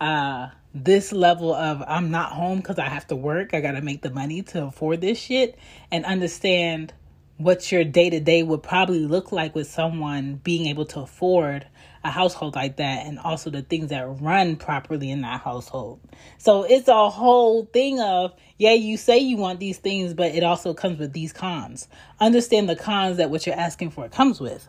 uh, 0.00 0.48
this 0.74 1.12
level 1.12 1.54
of 1.54 1.82
I'm 1.86 2.10
not 2.10 2.32
home 2.32 2.58
because 2.58 2.78
I 2.78 2.88
have 2.88 3.06
to 3.06 3.16
work. 3.16 3.54
I 3.54 3.60
got 3.60 3.72
to 3.72 3.80
make 3.80 4.02
the 4.02 4.10
money 4.10 4.42
to 4.42 4.66
afford 4.66 5.00
this 5.00 5.18
shit, 5.18 5.58
and 5.90 6.04
understand 6.04 6.92
what 7.38 7.70
your 7.70 7.84
day 7.84 8.08
to 8.10 8.20
day 8.20 8.42
would 8.42 8.62
probably 8.62 9.00
look 9.06 9.30
like 9.30 9.54
with 9.54 9.66
someone 9.66 10.36
being 10.36 10.66
able 10.66 10.86
to 10.86 11.00
afford 11.00 11.66
a 12.02 12.10
household 12.10 12.54
like 12.54 12.76
that 12.76 13.04
and 13.04 13.18
also 13.18 13.50
the 13.50 13.62
things 13.62 13.88
that 13.90 14.06
run 14.20 14.56
properly 14.56 15.10
in 15.10 15.20
that 15.22 15.40
household. 15.42 16.00
So 16.38 16.62
it's 16.62 16.88
a 16.88 17.10
whole 17.10 17.66
thing 17.66 18.00
of, 18.00 18.32
yeah, 18.58 18.72
you 18.72 18.96
say 18.96 19.18
you 19.18 19.36
want 19.36 19.60
these 19.60 19.78
things, 19.78 20.14
but 20.14 20.34
it 20.34 20.42
also 20.42 20.72
comes 20.72 20.98
with 20.98 21.12
these 21.12 21.32
cons. 21.32 21.88
Understand 22.20 22.68
the 22.68 22.76
cons 22.76 23.18
that 23.18 23.28
what 23.28 23.44
you're 23.44 23.58
asking 23.58 23.90
for 23.90 24.08
comes 24.08 24.40
with. 24.40 24.68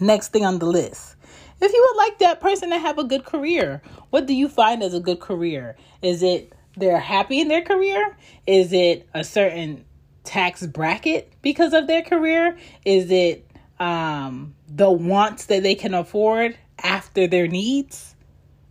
Next 0.00 0.28
thing 0.32 0.44
on 0.44 0.58
the 0.58 0.66
list. 0.66 1.16
If 1.60 1.72
you 1.72 1.88
would 1.88 1.98
like 1.98 2.18
that 2.18 2.40
person 2.40 2.70
to 2.70 2.78
have 2.78 2.98
a 2.98 3.04
good 3.04 3.24
career, 3.24 3.80
what 4.10 4.26
do 4.26 4.34
you 4.34 4.48
find 4.48 4.82
as 4.82 4.92
a 4.92 5.00
good 5.00 5.20
career? 5.20 5.76
Is 6.02 6.22
it 6.22 6.52
they're 6.76 6.98
happy 6.98 7.40
in 7.40 7.48
their 7.48 7.62
career? 7.62 8.16
Is 8.46 8.72
it 8.72 9.08
a 9.14 9.24
certain 9.24 9.84
tax 10.24 10.66
bracket 10.66 11.32
because 11.42 11.72
of 11.72 11.86
their 11.86 12.02
career? 12.02 12.56
Is 12.84 13.10
it 13.10 13.48
um, 13.78 14.54
the 14.68 14.90
wants 14.90 15.46
that 15.46 15.62
they 15.62 15.74
can 15.74 15.94
afford 15.94 16.58
after 16.82 17.26
their 17.26 17.46
needs 17.46 18.14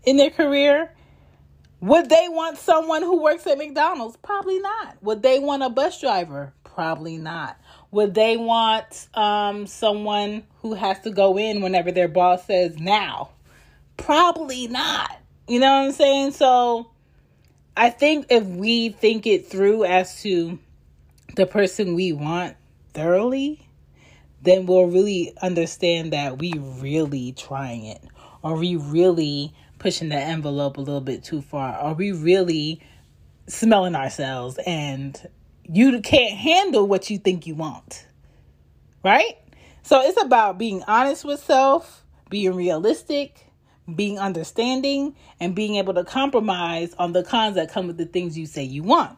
in 0.04 0.18
their 0.18 0.32
career? 0.32 0.92
Would 1.80 2.10
they 2.10 2.28
want 2.30 2.58
someone 2.58 3.02
who 3.02 3.22
works 3.22 3.46
at 3.46 3.58
McDonald's? 3.58 4.18
Probably 4.18 4.60
not. 4.60 4.96
Would 5.02 5.22
they 5.22 5.40
want 5.40 5.64
a 5.64 5.70
bus 5.70 6.00
driver? 6.00 6.54
Probably 6.64 7.18
not. 7.18 7.60
Would 7.92 8.16
they 8.16 8.38
want 8.38 9.08
um, 9.14 9.68
someone 9.68 10.44
who 10.62 10.74
has 10.74 11.00
to 11.02 11.12
go 11.12 11.38
in 11.38 11.62
whenever 11.62 11.92
their 11.92 12.08
boss 12.08 12.46
says 12.46 12.80
now? 12.80 13.32
Probably 13.98 14.68
not. 14.68 15.20
You 15.48 15.60
know 15.60 15.68
what 15.68 15.88
I'm 15.88 15.92
saying? 15.92 16.32
So 16.32 16.90
I 17.76 17.90
think 17.90 18.28
if 18.30 18.46
we 18.46 18.90
think 18.90 19.28
it 19.28 19.48
through 19.48 19.84
as 19.84 20.22
to 20.24 20.58
the 21.36 21.46
person 21.46 21.96
we 21.96 22.14
want 22.14 22.56
thoroughly, 22.94 23.68
then 24.42 24.66
we'll 24.66 24.86
really 24.86 25.34
understand 25.42 26.14
that 26.14 26.38
we 26.38 26.54
really 26.58 27.32
trying 27.34 27.86
it. 27.86 28.02
Are 28.44 28.56
we 28.56 28.76
really 28.76 29.54
pushing 29.80 30.10
the 30.10 30.16
envelope 30.16 30.78
a 30.78 30.82
little 30.82 31.02
bit 31.02 31.24
too 31.24 31.42
far? 31.42 31.74
Are 31.76 31.94
we 31.94 32.12
really 32.12 32.82
smelling 33.48 33.96
ourselves 33.96 34.60
and 34.66 35.20
you 35.64 36.02
can't 36.02 36.38
handle 36.38 36.88
what 36.88 37.10
you 37.10 37.18
think 37.18 37.48
you 37.48 37.56
want? 37.56 38.06
Right? 39.04 39.38
So 39.82 40.02
it's 40.02 40.22
about 40.22 40.58
being 40.58 40.84
honest 40.88 41.26
with 41.26 41.40
self, 41.42 42.04
being 42.30 42.54
realistic, 42.54 43.48
being 43.96 44.20
understanding, 44.20 45.16
and 45.40 45.56
being 45.56 45.76
able 45.76 45.94
to 45.94 46.04
compromise 46.04 46.94
on 47.00 47.14
the 47.14 47.24
cons 47.24 47.56
that 47.56 47.72
come 47.72 47.88
with 47.88 47.98
the 47.98 48.06
things 48.06 48.38
you 48.38 48.46
say 48.46 48.64
you 48.64 48.84
want. 48.84 49.18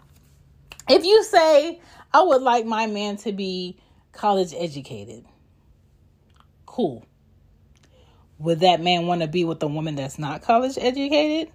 If 0.87 1.03
you 1.03 1.23
say, 1.23 1.79
I 2.15 2.21
would 2.21 2.43
like 2.43 2.65
my 2.65 2.87
man 2.87 3.17
to 3.17 3.33
be 3.33 3.77
college 4.13 4.53
educated. 4.55 5.25
Cool. 6.65 7.05
Would 8.39 8.61
that 8.61 8.81
man 8.81 9.05
want 9.05 9.19
to 9.19 9.27
be 9.27 9.43
with 9.43 9.61
a 9.61 9.67
woman 9.67 9.95
that's 9.95 10.17
not 10.17 10.41
college 10.41 10.77
educated? 10.79 11.51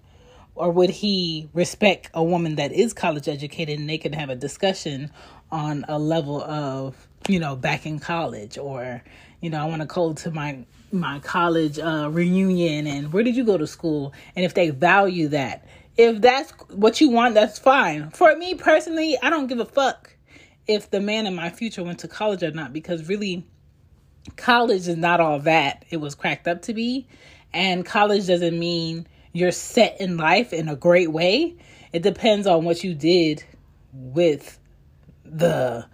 Or 0.55 0.71
would 0.71 0.91
he 0.91 1.49
respect 1.55 2.11
a 2.13 2.23
woman 2.23 2.57
that 2.57 2.73
is 2.73 2.93
college 2.93 3.27
educated 3.27 3.79
and 3.79 3.89
they 3.89 3.97
can 3.97 4.13
have 4.13 4.29
a 4.29 4.35
discussion 4.35 5.11
on 5.51 5.87
a 5.89 5.99
level 5.99 6.43
of, 6.43 7.09
you 7.27 7.41
know, 7.41 7.57
back 7.57 7.87
in 7.87 7.99
college 7.99 8.59
or, 8.59 9.03
you 9.41 9.49
know, 9.49 9.63
I 9.63 9.65
want 9.65 9.81
to 9.81 9.87
go 9.87 10.13
to 10.13 10.31
my 10.31 10.67
my 10.93 11.21
college 11.21 11.79
uh, 11.79 12.11
reunion 12.13 12.87
and 12.87 13.15
where 13.15 13.23
did 13.23 13.35
you 13.35 13.45
go 13.45 13.57
to 13.57 13.67
school? 13.67 14.13
And 14.37 14.45
if 14.45 14.53
they 14.53 14.69
value 14.69 15.29
that, 15.29 15.65
if 15.97 16.21
that's 16.21 16.51
what 16.69 17.01
you 17.01 17.09
want, 17.09 17.33
that's 17.33 17.59
fine. 17.59 18.11
For 18.11 18.37
me 18.37 18.57
personally, 18.57 19.17
I 19.23 19.31
don't 19.31 19.47
give 19.47 19.59
a 19.59 19.65
fuck 19.65 20.17
if 20.67 20.91
the 20.91 21.01
man 21.01 21.27
in 21.27 21.35
my 21.35 21.51
future 21.51 21.83
went 21.83 22.01
to 22.01 22.09
college 22.09 22.43
or 22.43 22.51
not 22.51 22.73
because 22.73 23.09
really 23.09 23.45
college 24.37 24.89
is 24.89 24.97
not 24.97 25.21
all 25.21 25.41
that 25.41 25.85
it 25.91 25.99
was 25.99 26.15
cracked 26.15 26.47
up 26.47 26.63
to 26.63 26.75
be. 26.75 27.07
And 27.53 27.85
college 27.85 28.27
doesn't 28.27 28.59
mean 28.59 29.07
you're 29.33 29.53
set 29.53 30.01
in 30.01 30.17
life 30.17 30.53
in 30.53 30.69
a 30.69 30.77
great 30.77 31.11
way. 31.11 31.57
It 31.93 32.03
depends 32.03 32.47
on 32.47 32.65
what 32.65 32.85
you 32.85 32.95
did 32.95 33.43
with 33.93 34.59
the 35.25 35.87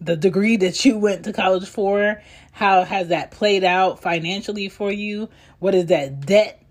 the 0.00 0.16
degree 0.16 0.56
that 0.56 0.84
you 0.84 0.98
went 0.98 1.24
to 1.24 1.32
college 1.32 1.68
for. 1.68 2.20
How 2.50 2.84
has 2.84 3.08
that 3.08 3.30
played 3.30 3.62
out 3.62 4.00
financially 4.00 4.68
for 4.68 4.90
you? 4.90 5.28
What 5.58 5.74
is 5.74 5.86
that 5.86 6.20
debt 6.26 6.62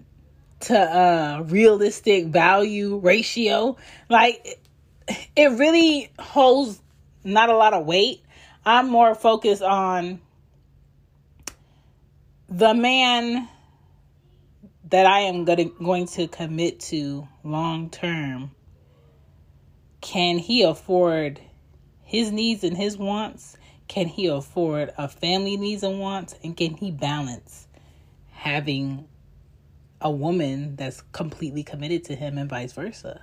to 0.61 0.77
uh 0.77 1.43
realistic 1.45 2.27
value 2.27 2.97
ratio? 2.97 3.77
Like 4.09 4.59
it 5.35 5.51
really 5.51 6.11
holds 6.19 6.80
not 7.23 7.49
a 7.49 7.55
lot 7.55 7.73
of 7.73 7.85
weight. 7.85 8.23
I'm 8.65 8.89
more 8.89 9.15
focused 9.15 9.61
on 9.61 10.21
the 12.49 12.73
man 12.73 13.47
that 14.89 15.05
I 15.05 15.21
am 15.21 15.45
going 15.45 16.07
to 16.07 16.27
commit 16.27 16.79
to 16.81 17.27
long 17.43 17.89
term. 17.89 18.51
Can 20.01 20.37
he 20.37 20.63
afford 20.63 21.39
his 22.03 22.31
needs 22.31 22.63
and 22.63 22.75
his 22.75 22.97
wants? 22.97 23.57
Can 23.87 24.07
he 24.07 24.27
afford 24.27 24.91
a 24.97 25.07
family 25.07 25.57
needs 25.57 25.83
and 25.83 25.99
wants? 25.99 26.35
And 26.43 26.55
can 26.57 26.75
he 26.75 26.91
balance 26.91 27.67
having 28.31 29.07
a 30.01 30.11
woman 30.11 30.75
that's 30.75 31.01
completely 31.11 31.63
committed 31.63 32.03
to 32.05 32.15
him 32.15 32.37
and 32.37 32.49
vice 32.49 32.73
versa? 32.73 33.21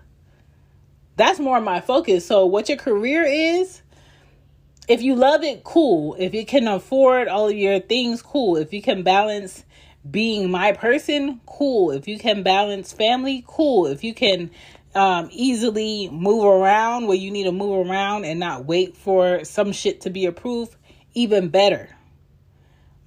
That's 1.17 1.41
more 1.41 1.61
my 1.61 1.81
focus. 1.81 2.25
So, 2.25 2.47
what 2.47 2.69
your 2.69 2.79
career 2.79 3.25
is, 3.25 3.83
if 4.89 5.03
you 5.03 5.15
love 5.15 5.45
it, 5.45 5.65
cool. 5.65 6.17
If 6.19 6.35
you 6.35 6.47
can 6.47 6.67
afford 6.67 7.29
all 7.29 7.49
of 7.49 7.57
your 7.57 7.79
things, 7.79 8.23
cool. 8.23 8.57
If 8.57 8.73
you 8.73 8.81
can 8.81 9.03
balance 9.03 9.65
being 10.11 10.51
my 10.51 10.73
person, 10.73 11.41
cool. 11.45 11.91
If 11.91 12.09
you 12.09 12.19
can 12.19 12.43
balance 12.43 12.93
family, 12.93 13.45
cool. 13.47 13.87
If 13.87 14.03
you 14.03 14.15
can 14.15 14.51
um, 14.95 15.29
easily 15.31 16.09
move 16.09 16.45
around 16.45 17.07
where 17.07 17.19
you 17.19 17.31
need 17.31 17.45
to 17.45 17.53
move 17.53 17.87
around 17.87 18.25
and 18.25 18.41
not 18.41 18.65
wait 18.65 18.97
for 18.97 19.45
some 19.45 19.73
shit 19.73 20.01
to 20.03 20.11
be 20.11 20.25
approved, 20.25 20.75
even 21.13 21.49
better. 21.49 21.91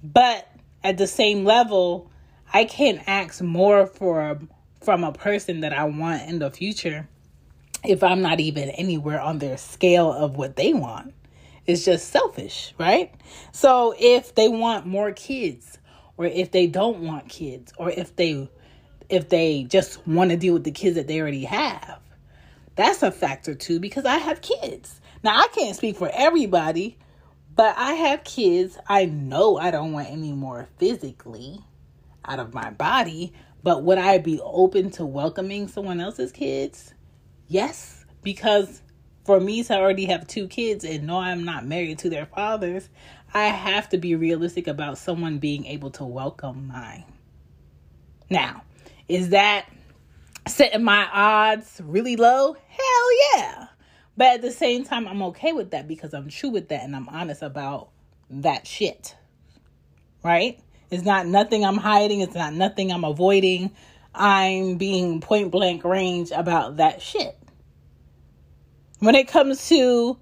But 0.04 0.48
at 0.84 0.98
the 0.98 1.08
same 1.08 1.44
level, 1.44 2.10
I 2.52 2.64
can't 2.64 3.00
ask 3.08 3.42
more 3.42 3.86
for 3.86 4.38
from 4.80 5.04
a 5.04 5.12
person 5.12 5.60
that 5.60 5.72
I 5.72 5.84
want 5.84 6.28
in 6.28 6.38
the 6.38 6.50
future 6.50 7.08
if 7.84 8.02
I'm 8.02 8.20
not 8.20 8.40
even 8.40 8.68
anywhere 8.70 9.20
on 9.20 9.38
their 9.38 9.56
scale 9.56 10.12
of 10.12 10.36
what 10.36 10.56
they 10.56 10.72
want. 10.72 11.14
It's 11.66 11.84
just 11.84 12.08
selfish, 12.08 12.74
right? 12.78 13.14
So 13.52 13.94
if 13.98 14.34
they 14.34 14.48
want 14.48 14.86
more 14.86 15.12
kids, 15.12 15.78
or 16.16 16.26
if 16.26 16.50
they 16.50 16.66
don't 16.66 17.00
want 17.00 17.28
kids, 17.28 17.72
or 17.78 17.90
if 17.90 18.16
they 18.16 18.48
if 19.08 19.28
they 19.28 19.64
just 19.64 20.06
want 20.06 20.30
to 20.30 20.36
deal 20.36 20.54
with 20.54 20.64
the 20.64 20.70
kids 20.70 20.96
that 20.96 21.06
they 21.06 21.20
already 21.20 21.44
have. 21.44 22.00
That's 22.76 23.02
a 23.02 23.10
factor 23.10 23.54
too 23.54 23.78
because 23.78 24.06
I 24.06 24.16
have 24.16 24.40
kids. 24.40 25.00
Now 25.22 25.38
I 25.38 25.48
can't 25.48 25.76
speak 25.76 25.96
for 25.96 26.10
everybody, 26.12 26.96
but 27.54 27.76
I 27.76 27.92
have 27.92 28.24
kids. 28.24 28.78
I 28.88 29.04
know 29.04 29.58
I 29.58 29.70
don't 29.70 29.92
want 29.92 30.08
any 30.08 30.32
more 30.32 30.68
physically 30.78 31.60
out 32.24 32.38
of 32.38 32.54
my 32.54 32.70
body, 32.70 33.34
but 33.62 33.82
would 33.82 33.98
I 33.98 34.18
be 34.18 34.40
open 34.40 34.90
to 34.92 35.04
welcoming 35.04 35.68
someone 35.68 36.00
else's 36.00 36.32
kids? 36.32 36.94
Yes, 37.48 38.04
because 38.22 38.80
for 39.24 39.40
me 39.40 39.62
to 39.64 39.74
already 39.74 40.06
have 40.06 40.26
two 40.26 40.48
kids 40.48 40.84
and 40.84 41.06
know 41.06 41.18
I'm 41.18 41.44
not 41.44 41.64
married 41.64 41.98
to 42.00 42.10
their 42.10 42.26
fathers, 42.26 42.88
I 43.34 43.44
have 43.44 43.88
to 43.90 43.98
be 43.98 44.14
realistic 44.14 44.66
about 44.66 44.98
someone 44.98 45.38
being 45.38 45.66
able 45.66 45.90
to 45.92 46.04
welcome 46.04 46.68
mine. 46.68 47.04
Now, 48.28 48.62
is 49.08 49.30
that 49.30 49.66
setting 50.46 50.84
my 50.84 51.08
odds 51.12 51.80
really 51.84 52.16
low? 52.16 52.54
Hell 52.68 53.34
yeah. 53.34 53.66
But 54.16 54.34
at 54.34 54.42
the 54.42 54.50
same 54.50 54.84
time, 54.84 55.08
I'm 55.08 55.22
okay 55.22 55.52
with 55.52 55.70
that 55.70 55.88
because 55.88 56.12
I'm 56.12 56.28
true 56.28 56.50
with 56.50 56.68
that 56.68 56.82
and 56.82 56.94
I'm 56.94 57.08
honest 57.08 57.42
about 57.42 57.90
that 58.28 58.66
shit. 58.66 59.16
Right? 60.22 60.60
It's 60.90 61.04
not 61.04 61.26
nothing 61.26 61.64
I'm 61.64 61.78
hiding, 61.78 62.20
it's 62.20 62.34
not 62.34 62.52
nothing 62.52 62.92
I'm 62.92 63.04
avoiding. 63.04 63.70
I'm 64.14 64.76
being 64.76 65.20
point 65.22 65.50
blank 65.50 65.84
range 65.84 66.30
about 66.32 66.76
that 66.76 67.00
shit. 67.00 67.38
When 69.02 69.16
it 69.16 69.26
comes 69.26 69.68
to 69.68 70.16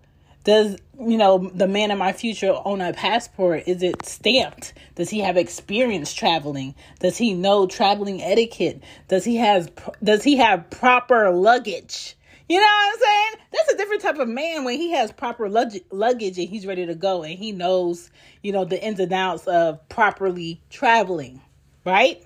does 0.44 0.78
you 0.98 1.18
know 1.18 1.50
the 1.54 1.68
man 1.68 1.90
of 1.90 1.98
my 1.98 2.14
future 2.14 2.56
own 2.64 2.80
a 2.80 2.94
passport 2.94 3.64
is 3.66 3.82
it 3.82 4.06
stamped? 4.06 4.72
Does 4.94 5.10
he 5.10 5.20
have 5.20 5.36
experience 5.36 6.14
traveling? 6.14 6.74
Does 6.98 7.18
he 7.18 7.34
know 7.34 7.66
traveling 7.66 8.22
etiquette? 8.22 8.82
Does 9.08 9.22
he 9.22 9.36
has 9.36 9.68
does 10.02 10.24
he 10.24 10.38
have 10.38 10.70
proper 10.70 11.30
luggage? 11.30 12.16
You 12.48 12.56
know 12.56 12.62
what 12.62 12.94
i'm 12.94 13.00
saying? 13.00 13.46
That's 13.52 13.72
a 13.74 13.76
different 13.76 14.00
type 14.00 14.18
of 14.18 14.28
man 14.28 14.64
when 14.64 14.78
he 14.78 14.92
has 14.92 15.12
proper 15.12 15.50
luggage, 15.50 15.82
luggage 15.90 16.38
and 16.38 16.48
he's 16.48 16.64
ready 16.64 16.86
to 16.86 16.94
go 16.94 17.22
and 17.22 17.38
he 17.38 17.52
knows 17.52 18.10
you 18.42 18.50
know 18.50 18.64
the 18.64 18.82
ins 18.82 18.98
and 18.98 19.12
outs 19.12 19.46
of 19.46 19.86
properly 19.90 20.62
traveling 20.70 21.42
right? 21.84 22.24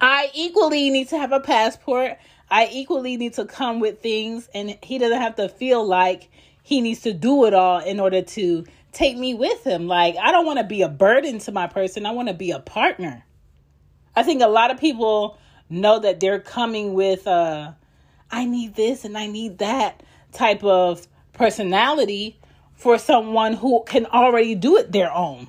I 0.00 0.28
equally 0.34 0.90
need 0.90 1.08
to 1.10 1.18
have 1.18 1.30
a 1.30 1.38
passport 1.38 2.18
I 2.50 2.68
equally 2.72 3.16
need 3.16 3.34
to 3.34 3.44
come 3.44 3.80
with 3.80 4.00
things, 4.00 4.48
and 4.54 4.78
he 4.82 4.98
doesn't 4.98 5.20
have 5.20 5.36
to 5.36 5.48
feel 5.48 5.84
like 5.84 6.28
he 6.62 6.80
needs 6.80 7.00
to 7.02 7.12
do 7.12 7.44
it 7.46 7.54
all 7.54 7.78
in 7.78 8.00
order 8.00 8.22
to 8.22 8.64
take 8.92 9.16
me 9.16 9.34
with 9.34 9.64
him. 9.64 9.86
Like, 9.86 10.16
I 10.16 10.32
don't 10.32 10.46
want 10.46 10.58
to 10.58 10.64
be 10.64 10.82
a 10.82 10.88
burden 10.88 11.38
to 11.40 11.52
my 11.52 11.66
person, 11.66 12.06
I 12.06 12.12
want 12.12 12.28
to 12.28 12.34
be 12.34 12.50
a 12.50 12.60
partner. 12.60 13.24
I 14.14 14.22
think 14.22 14.42
a 14.42 14.48
lot 14.48 14.70
of 14.70 14.78
people 14.78 15.38
know 15.68 15.98
that 15.98 16.20
they're 16.20 16.40
coming 16.40 16.94
with, 16.94 17.26
uh, 17.26 17.72
I 18.30 18.44
need 18.44 18.74
this 18.74 19.04
and 19.04 19.16
I 19.18 19.26
need 19.26 19.58
that 19.58 20.02
type 20.32 20.64
of 20.64 21.06
personality 21.32 22.38
for 22.74 22.98
someone 22.98 23.54
who 23.54 23.82
can 23.86 24.06
already 24.06 24.54
do 24.54 24.76
it 24.76 24.92
their 24.92 25.12
own. 25.12 25.48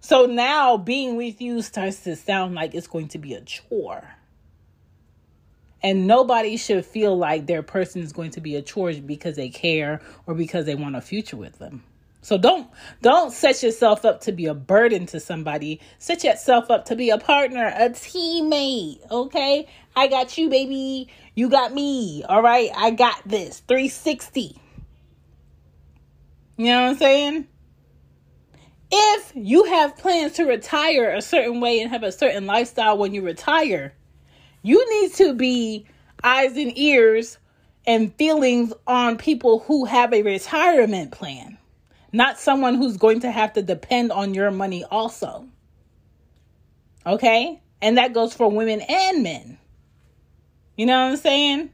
So 0.00 0.26
now 0.26 0.76
being 0.76 1.16
with 1.16 1.40
you 1.40 1.60
starts 1.62 2.00
to 2.04 2.16
sound 2.16 2.54
like 2.54 2.74
it's 2.74 2.86
going 2.86 3.08
to 3.08 3.18
be 3.18 3.34
a 3.34 3.42
chore. 3.42 4.08
And 5.82 6.06
nobody 6.06 6.56
should 6.56 6.84
feel 6.84 7.16
like 7.16 7.46
their 7.46 7.62
person 7.62 8.02
is 8.02 8.12
going 8.12 8.32
to 8.32 8.40
be 8.40 8.56
a 8.56 8.62
chore 8.62 8.92
because 8.94 9.36
they 9.36 9.48
care 9.48 10.00
or 10.26 10.34
because 10.34 10.66
they 10.66 10.74
want 10.74 10.96
a 10.96 11.00
future 11.00 11.36
with 11.36 11.58
them. 11.58 11.84
So 12.20 12.36
don't 12.36 12.68
don't 13.00 13.32
set 13.32 13.62
yourself 13.62 14.04
up 14.04 14.20
to 14.22 14.32
be 14.32 14.46
a 14.46 14.54
burden 14.54 15.06
to 15.06 15.20
somebody. 15.20 15.80
Set 15.98 16.24
yourself 16.24 16.70
up 16.70 16.84
to 16.86 16.96
be 16.96 17.10
a 17.10 17.18
partner, 17.18 17.72
a 17.74 17.90
teammate, 17.90 18.98
okay? 19.10 19.66
I 19.94 20.08
got 20.08 20.36
you, 20.36 20.48
baby. 20.48 21.08
You 21.34 21.48
got 21.48 21.72
me. 21.72 22.24
All 22.28 22.42
right? 22.42 22.70
I 22.76 22.90
got 22.90 23.22
this. 23.24 23.60
360. 23.60 24.60
You 26.56 26.66
know 26.66 26.82
what 26.82 26.90
I'm 26.90 26.96
saying? 26.96 27.46
If 28.90 29.32
you 29.34 29.64
have 29.64 29.96
plans 29.96 30.32
to 30.34 30.44
retire 30.44 31.14
a 31.14 31.22
certain 31.22 31.60
way 31.60 31.80
and 31.80 31.90
have 31.90 32.02
a 32.02 32.10
certain 32.10 32.46
lifestyle 32.46 32.98
when 32.98 33.14
you 33.14 33.22
retire, 33.22 33.94
you 34.68 35.00
need 35.00 35.14
to 35.14 35.32
be 35.32 35.86
eyes 36.22 36.54
and 36.58 36.76
ears 36.76 37.38
and 37.86 38.14
feelings 38.16 38.70
on 38.86 39.16
people 39.16 39.60
who 39.60 39.86
have 39.86 40.12
a 40.12 40.20
retirement 40.20 41.10
plan, 41.10 41.56
not 42.12 42.38
someone 42.38 42.74
who's 42.74 42.98
going 42.98 43.20
to 43.20 43.30
have 43.30 43.54
to 43.54 43.62
depend 43.62 44.12
on 44.12 44.34
your 44.34 44.50
money 44.50 44.84
also. 44.84 45.48
Okay? 47.06 47.62
And 47.80 47.96
that 47.96 48.12
goes 48.12 48.34
for 48.34 48.50
women 48.50 48.82
and 48.82 49.22
men. 49.22 49.56
You 50.76 50.84
know 50.84 51.02
what 51.02 51.12
I'm 51.12 51.16
saying? 51.16 51.70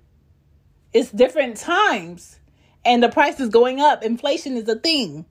It's 0.93 1.11
different 1.11 1.57
times 1.57 2.39
and 2.85 3.03
the 3.03 3.09
price 3.09 3.41
is 3.41 3.49
going 3.49 3.81
up. 3.81 4.05
Inflation 4.05 4.57
is 4.57 4.69
a 4.69 4.77
thing. 4.77 5.25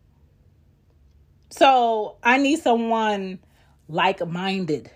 So 1.50 2.18
I 2.22 2.40
need 2.40 2.60
someone 2.60 3.40
like 3.88 4.28
minded 4.28 4.92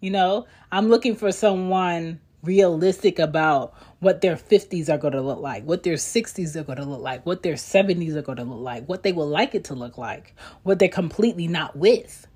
you 0.00 0.10
know, 0.10 0.46
I'm 0.70 0.88
looking 0.88 1.14
for 1.16 1.32
someone 1.32 2.20
realistic 2.42 3.18
about 3.18 3.74
what 4.00 4.20
their 4.20 4.36
50s 4.36 4.88
are 4.88 4.98
going 4.98 5.14
to 5.14 5.20
look 5.20 5.40
like, 5.40 5.64
what 5.64 5.82
their 5.82 5.94
60s 5.94 6.54
are 6.54 6.62
going 6.62 6.78
to 6.78 6.84
look 6.84 7.00
like, 7.00 7.26
what 7.26 7.42
their 7.42 7.54
70s 7.54 8.14
are 8.14 8.22
going 8.22 8.38
to 8.38 8.44
look 8.44 8.60
like, 8.60 8.86
what 8.88 9.02
they 9.02 9.12
would 9.12 9.24
like 9.24 9.54
it 9.54 9.64
to 9.64 9.74
look 9.74 9.98
like, 9.98 10.34
what 10.62 10.78
they're 10.78 10.88
completely 10.88 11.48
not 11.48 11.76
with. 11.76 12.26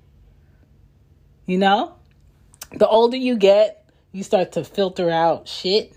You 1.45 1.57
know? 1.57 1.95
The 2.73 2.87
older 2.87 3.17
you 3.17 3.37
get, 3.37 3.89
you 4.11 4.23
start 4.23 4.53
to 4.53 4.63
filter 4.63 5.09
out 5.09 5.47
shit, 5.47 5.93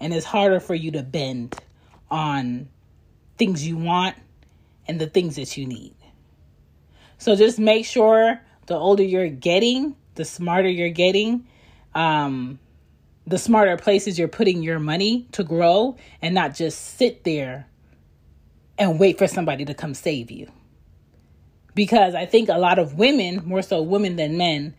and 0.00 0.12
it's 0.12 0.26
harder 0.26 0.60
for 0.60 0.74
you 0.74 0.90
to 0.92 1.02
bend 1.02 1.56
on 2.10 2.68
things 3.36 3.66
you 3.66 3.76
want 3.76 4.16
and 4.86 5.00
the 5.00 5.06
things 5.06 5.36
that 5.36 5.56
you 5.56 5.66
need. 5.66 5.94
So 7.18 7.36
just 7.36 7.58
make 7.58 7.86
sure 7.86 8.40
the 8.66 8.74
older 8.74 9.02
you're 9.02 9.28
getting, 9.28 9.96
the 10.14 10.24
smarter 10.24 10.68
you're 10.68 10.88
getting, 10.88 11.46
um, 11.94 12.58
the 13.26 13.38
smarter 13.38 13.76
places 13.76 14.18
you're 14.18 14.28
putting 14.28 14.62
your 14.62 14.78
money 14.78 15.26
to 15.32 15.42
grow 15.42 15.96
and 16.20 16.34
not 16.34 16.54
just 16.54 16.98
sit 16.98 17.24
there 17.24 17.66
and 18.78 18.98
wait 18.98 19.18
for 19.18 19.26
somebody 19.26 19.64
to 19.64 19.74
come 19.74 19.94
save 19.94 20.30
you. 20.30 20.50
Because 21.74 22.14
I 22.14 22.26
think 22.26 22.48
a 22.48 22.58
lot 22.58 22.78
of 22.78 22.94
women, 22.94 23.42
more 23.44 23.62
so 23.62 23.82
women 23.82 24.16
than 24.16 24.36
men, 24.36 24.74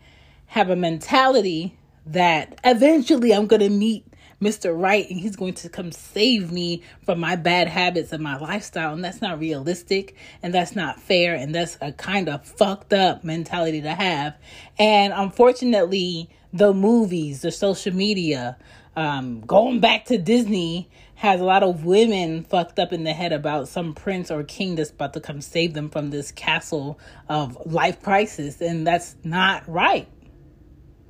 have 0.46 0.70
a 0.70 0.76
mentality 0.76 1.76
that 2.06 2.58
eventually 2.64 3.34
I'm 3.34 3.46
going 3.46 3.60
to 3.60 3.68
meet 3.68 4.06
Mr. 4.40 4.78
Right 4.78 5.08
and 5.08 5.18
he's 5.18 5.36
going 5.36 5.54
to 5.54 5.68
come 5.68 5.92
save 5.92 6.52
me 6.52 6.82
from 7.04 7.18
my 7.20 7.36
bad 7.36 7.68
habits 7.68 8.12
and 8.12 8.22
my 8.22 8.36
lifestyle. 8.36 8.92
And 8.92 9.04
that's 9.04 9.22
not 9.22 9.38
realistic 9.38 10.14
and 10.42 10.52
that's 10.52 10.76
not 10.76 11.00
fair. 11.00 11.34
And 11.34 11.54
that's 11.54 11.78
a 11.80 11.92
kind 11.92 12.28
of 12.28 12.44
fucked 12.44 12.92
up 12.92 13.24
mentality 13.24 13.80
to 13.82 13.94
have. 13.94 14.36
And 14.78 15.12
unfortunately, 15.14 16.30
the 16.52 16.74
movies, 16.74 17.42
the 17.42 17.52
social 17.52 17.94
media, 17.94 18.56
um, 18.94 19.40
going 19.40 19.80
back 19.80 20.06
to 20.06 20.18
Disney 20.18 20.90
has 21.16 21.40
a 21.40 21.44
lot 21.44 21.62
of 21.62 21.84
women 21.84 22.44
fucked 22.44 22.78
up 22.78 22.92
in 22.92 23.04
the 23.04 23.12
head 23.12 23.32
about 23.32 23.68
some 23.68 23.94
prince 23.94 24.30
or 24.30 24.42
king 24.42 24.74
that's 24.74 24.90
about 24.90 25.14
to 25.14 25.20
come 25.20 25.40
save 25.40 25.72
them 25.72 25.88
from 25.88 26.10
this 26.10 26.30
castle 26.30 26.98
of 27.28 27.56
life 27.64 28.02
crisis. 28.02 28.60
And 28.60 28.86
that's 28.86 29.16
not 29.24 29.66
right. 29.66 30.08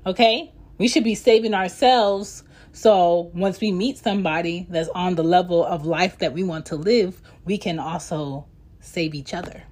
Okay? 0.05 0.53
We 0.79 0.87
should 0.87 1.05
be 1.05 1.17
saving 1.17 1.55
ourselves 1.55 2.45
so 2.77 3.31
once 3.33 3.59
we 3.59 3.73
meet 3.73 3.97
somebody 3.97 4.67
that's 4.69 4.91
on 4.91 5.15
the 5.15 5.25
level 5.25 5.65
of 5.65 5.87
life 5.87 6.19
that 6.19 6.35
we 6.35 6.45
want 6.45 6.67
to 6.67 6.77
live, 6.77 7.23
we 7.47 7.57
can 7.57 7.79
also 7.79 8.45
save 8.81 9.15
each 9.15 9.33
other. 9.33 9.63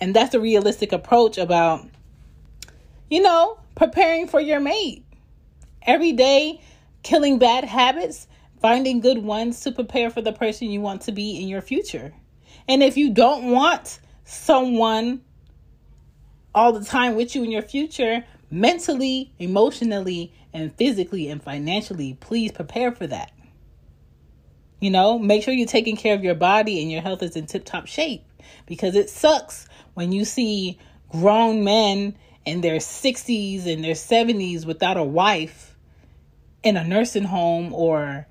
And 0.00 0.12
that's 0.12 0.34
a 0.34 0.40
realistic 0.40 0.90
approach 0.90 1.38
about, 1.38 1.86
you 3.08 3.22
know, 3.22 3.60
preparing 3.76 4.26
for 4.26 4.40
your 4.40 4.58
mate. 4.58 5.04
Every 5.82 6.10
day, 6.10 6.60
killing 7.04 7.38
bad 7.38 7.62
habits, 7.62 8.26
finding 8.60 8.98
good 8.98 9.18
ones 9.18 9.60
to 9.60 9.70
prepare 9.70 10.10
for 10.10 10.22
the 10.22 10.32
person 10.32 10.72
you 10.72 10.80
want 10.80 11.02
to 11.02 11.12
be 11.12 11.40
in 11.40 11.46
your 11.46 11.62
future. 11.62 12.12
And 12.66 12.82
if 12.82 12.96
you 12.96 13.14
don't 13.14 13.52
want 13.52 14.00
someone 14.24 15.20
all 16.52 16.72
the 16.72 16.84
time 16.84 17.14
with 17.14 17.36
you 17.36 17.44
in 17.44 17.52
your 17.52 17.62
future, 17.62 18.24
mentally, 18.50 19.32
emotionally, 19.38 20.32
and 20.52 20.74
physically 20.76 21.28
and 21.28 21.42
financially, 21.42 22.16
please 22.20 22.52
prepare 22.52 22.92
for 22.92 23.06
that. 23.06 23.32
You 24.80 24.90
know, 24.90 25.18
make 25.18 25.42
sure 25.42 25.52
you're 25.52 25.66
taking 25.66 25.96
care 25.96 26.14
of 26.14 26.24
your 26.24 26.34
body 26.34 26.80
and 26.80 26.90
your 26.90 27.02
health 27.02 27.22
is 27.22 27.36
in 27.36 27.46
tip 27.46 27.64
top 27.64 27.86
shape 27.86 28.24
because 28.66 28.96
it 28.96 29.10
sucks 29.10 29.68
when 29.94 30.12
you 30.12 30.24
see 30.24 30.78
grown 31.10 31.64
men 31.64 32.16
in 32.44 32.62
their 32.62 32.76
60s 32.76 33.66
and 33.66 33.84
their 33.84 33.94
70s 33.94 34.64
without 34.64 34.96
a 34.96 35.04
wife 35.04 35.76
in 36.62 36.76
a 36.76 36.84
nursing 36.84 37.24
home 37.24 37.74
or 37.74 38.26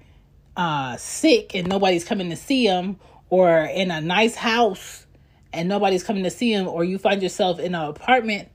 uh, 0.58 0.97
sick 0.97 1.55
and 1.55 1.67
nobody's 1.67 2.03
coming 2.03 2.29
to 2.29 2.36
see 2.36 2.67
them 2.67 2.99
or 3.29 3.60
in 3.60 3.91
a 3.91 4.01
nice 4.01 4.36
house 4.36 5.05
and 5.53 5.69
nobody's 5.69 6.03
coming 6.03 6.23
to 6.23 6.29
see 6.29 6.55
them 6.55 6.67
or 6.67 6.84
you 6.84 6.97
find 6.97 7.21
yourself 7.21 7.60
in 7.60 7.75
an 7.75 7.88
apartment 7.88 8.49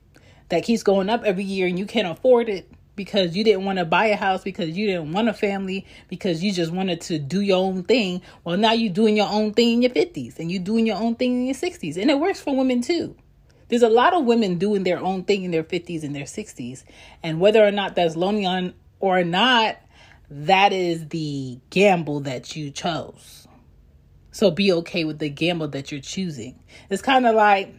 that 0.49 0.63
keeps 0.63 0.83
going 0.83 1.09
up 1.09 1.23
every 1.23 1.43
year 1.43 1.67
and 1.67 1.79
you 1.79 1.85
can't 1.85 2.07
afford 2.07 2.49
it 2.49 2.69
because 2.95 3.35
you 3.35 3.43
didn't 3.43 3.65
want 3.65 3.79
to 3.79 3.85
buy 3.85 4.05
a 4.07 4.15
house 4.15 4.43
because 4.43 4.77
you 4.77 4.87
didn't 4.87 5.11
want 5.11 5.29
a 5.29 5.33
family 5.33 5.85
because 6.07 6.43
you 6.43 6.51
just 6.51 6.71
wanted 6.71 7.01
to 7.01 7.19
do 7.19 7.41
your 7.41 7.57
own 7.57 7.83
thing. 7.83 8.21
Well 8.43 8.57
now 8.57 8.73
you're 8.73 8.93
doing 8.93 9.17
your 9.17 9.29
own 9.29 9.53
thing 9.53 9.73
in 9.73 9.81
your 9.81 9.91
50s 9.91 10.39
and 10.39 10.51
you're 10.51 10.63
doing 10.63 10.85
your 10.85 10.97
own 10.97 11.15
thing 11.15 11.33
in 11.33 11.45
your 11.45 11.55
60s 11.55 11.97
and 11.97 12.09
it 12.09 12.19
works 12.19 12.39
for 12.39 12.55
women 12.55 12.81
too. 12.81 13.15
There's 13.67 13.83
a 13.83 13.89
lot 13.89 14.13
of 14.13 14.25
women 14.25 14.57
doing 14.57 14.83
their 14.83 14.99
own 14.99 15.23
thing 15.23 15.43
in 15.43 15.51
their 15.51 15.63
50s 15.63 16.03
and 16.03 16.15
their 16.15 16.25
60s 16.25 16.83
and 17.23 17.39
whether 17.39 17.65
or 17.65 17.71
not 17.71 17.95
that's 17.95 18.15
lonely 18.15 18.45
on 18.45 18.73
or 18.99 19.23
not 19.23 19.77
that 20.29 20.73
is 20.73 21.07
the 21.09 21.59
gamble 21.69 22.21
that 22.21 22.55
you 22.55 22.71
chose. 22.71 23.47
So 24.31 24.51
be 24.51 24.71
okay 24.73 25.05
with 25.05 25.19
the 25.19 25.29
gamble 25.29 25.69
that 25.69 25.91
you're 25.91 26.01
choosing. 26.01 26.59
It's 26.89 27.01
kind 27.01 27.25
of 27.25 27.35
like 27.35 27.73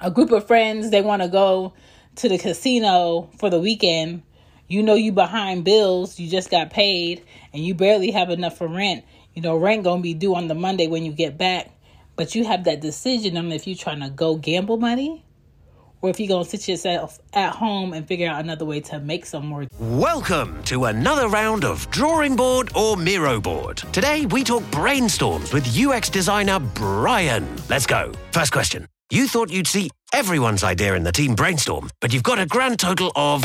a 0.00 0.10
group 0.10 0.32
of 0.32 0.46
friends 0.46 0.90
they 0.90 1.02
want 1.02 1.22
to 1.22 1.28
go 1.28 1.72
to 2.16 2.28
the 2.28 2.38
casino 2.38 3.30
for 3.38 3.48
the 3.48 3.60
weekend 3.60 4.22
you 4.68 4.82
know 4.82 4.94
you 4.94 5.10
behind 5.12 5.64
bills 5.64 6.18
you 6.20 6.28
just 6.28 6.50
got 6.50 6.70
paid 6.70 7.24
and 7.52 7.64
you 7.64 7.74
barely 7.74 8.10
have 8.10 8.30
enough 8.30 8.56
for 8.56 8.68
rent 8.68 9.04
you 9.34 9.42
know 9.42 9.56
rent 9.56 9.82
gonna 9.82 10.02
be 10.02 10.14
due 10.14 10.34
on 10.34 10.46
the 10.46 10.54
monday 10.54 10.86
when 10.86 11.04
you 11.04 11.12
get 11.12 11.36
back 11.36 11.70
but 12.16 12.34
you 12.34 12.44
have 12.44 12.64
that 12.64 12.80
decision 12.80 13.36
on 13.36 13.50
if 13.50 13.66
you're 13.66 13.76
trying 13.76 14.00
to 14.00 14.10
go 14.10 14.36
gamble 14.36 14.76
money 14.76 15.24
or 16.00 16.10
if 16.10 16.20
you're 16.20 16.28
gonna 16.28 16.44
sit 16.44 16.68
yourself 16.68 17.18
at 17.32 17.54
home 17.54 17.92
and 17.92 18.06
figure 18.06 18.28
out 18.28 18.40
another 18.40 18.64
way 18.64 18.80
to 18.80 19.00
make 19.00 19.26
some 19.26 19.46
more 19.46 19.66
Welcome 19.80 20.62
to 20.64 20.84
another 20.84 21.28
round 21.28 21.64
of 21.64 21.90
Drawing 21.90 22.36
Board 22.36 22.70
or 22.76 22.96
Miro 22.96 23.40
Board. 23.40 23.78
Today 23.92 24.26
we 24.26 24.44
talk 24.44 24.62
brainstorms 24.64 25.52
with 25.52 25.66
UX 25.76 26.08
designer 26.08 26.60
Brian. 26.60 27.48
Let's 27.68 27.86
go. 27.86 28.12
First 28.32 28.52
question. 28.52 28.86
You 29.10 29.26
thought 29.26 29.50
you'd 29.50 29.66
see 29.66 29.90
everyone's 30.12 30.62
idea 30.62 30.94
in 30.94 31.02
the 31.02 31.12
team 31.12 31.34
brainstorm, 31.34 31.90
but 32.00 32.12
you've 32.12 32.22
got 32.22 32.38
a 32.38 32.46
grand 32.46 32.78
total 32.78 33.10
of 33.16 33.42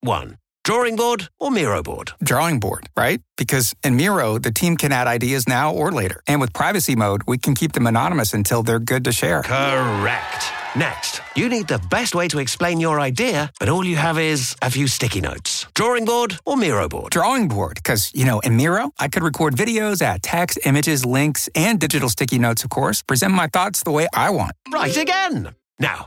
one. 0.00 0.38
Drawing 0.64 0.96
board 0.96 1.28
or 1.38 1.50
Miro 1.50 1.82
board? 1.82 2.12
Drawing 2.22 2.58
board, 2.58 2.88
right? 2.96 3.20
Because 3.36 3.74
in 3.84 3.96
Miro, 3.96 4.38
the 4.38 4.50
team 4.50 4.78
can 4.78 4.92
add 4.92 5.06
ideas 5.06 5.46
now 5.46 5.70
or 5.70 5.92
later. 5.92 6.22
And 6.26 6.40
with 6.40 6.54
privacy 6.54 6.96
mode, 6.96 7.20
we 7.26 7.36
can 7.36 7.54
keep 7.54 7.72
them 7.72 7.86
anonymous 7.86 8.32
until 8.32 8.62
they're 8.62 8.78
good 8.78 9.04
to 9.04 9.12
share. 9.12 9.42
Correct. 9.42 10.46
Next, 10.74 11.20
you 11.36 11.50
need 11.50 11.68
the 11.68 11.80
best 11.90 12.14
way 12.14 12.28
to 12.28 12.38
explain 12.38 12.80
your 12.80 12.98
idea, 12.98 13.52
but 13.60 13.68
all 13.68 13.84
you 13.84 13.96
have 13.96 14.18
is 14.18 14.56
a 14.62 14.70
few 14.70 14.88
sticky 14.88 15.20
notes. 15.20 15.66
Drawing 15.74 16.06
board 16.06 16.38
or 16.46 16.56
Miro 16.56 16.88
board? 16.88 17.12
Drawing 17.12 17.46
board, 17.46 17.74
because, 17.74 18.10
you 18.14 18.24
know, 18.24 18.40
in 18.40 18.56
Miro, 18.56 18.90
I 18.98 19.08
could 19.08 19.22
record 19.22 19.54
videos, 19.54 20.00
add 20.00 20.22
text, 20.22 20.58
images, 20.64 21.04
links, 21.04 21.46
and 21.54 21.78
digital 21.78 22.08
sticky 22.08 22.38
notes, 22.38 22.64
of 22.64 22.70
course, 22.70 23.02
present 23.02 23.34
my 23.34 23.48
thoughts 23.48 23.82
the 23.82 23.92
way 23.92 24.08
I 24.14 24.30
want. 24.30 24.52
Right 24.72 24.96
again. 24.96 25.54
Now, 25.78 26.06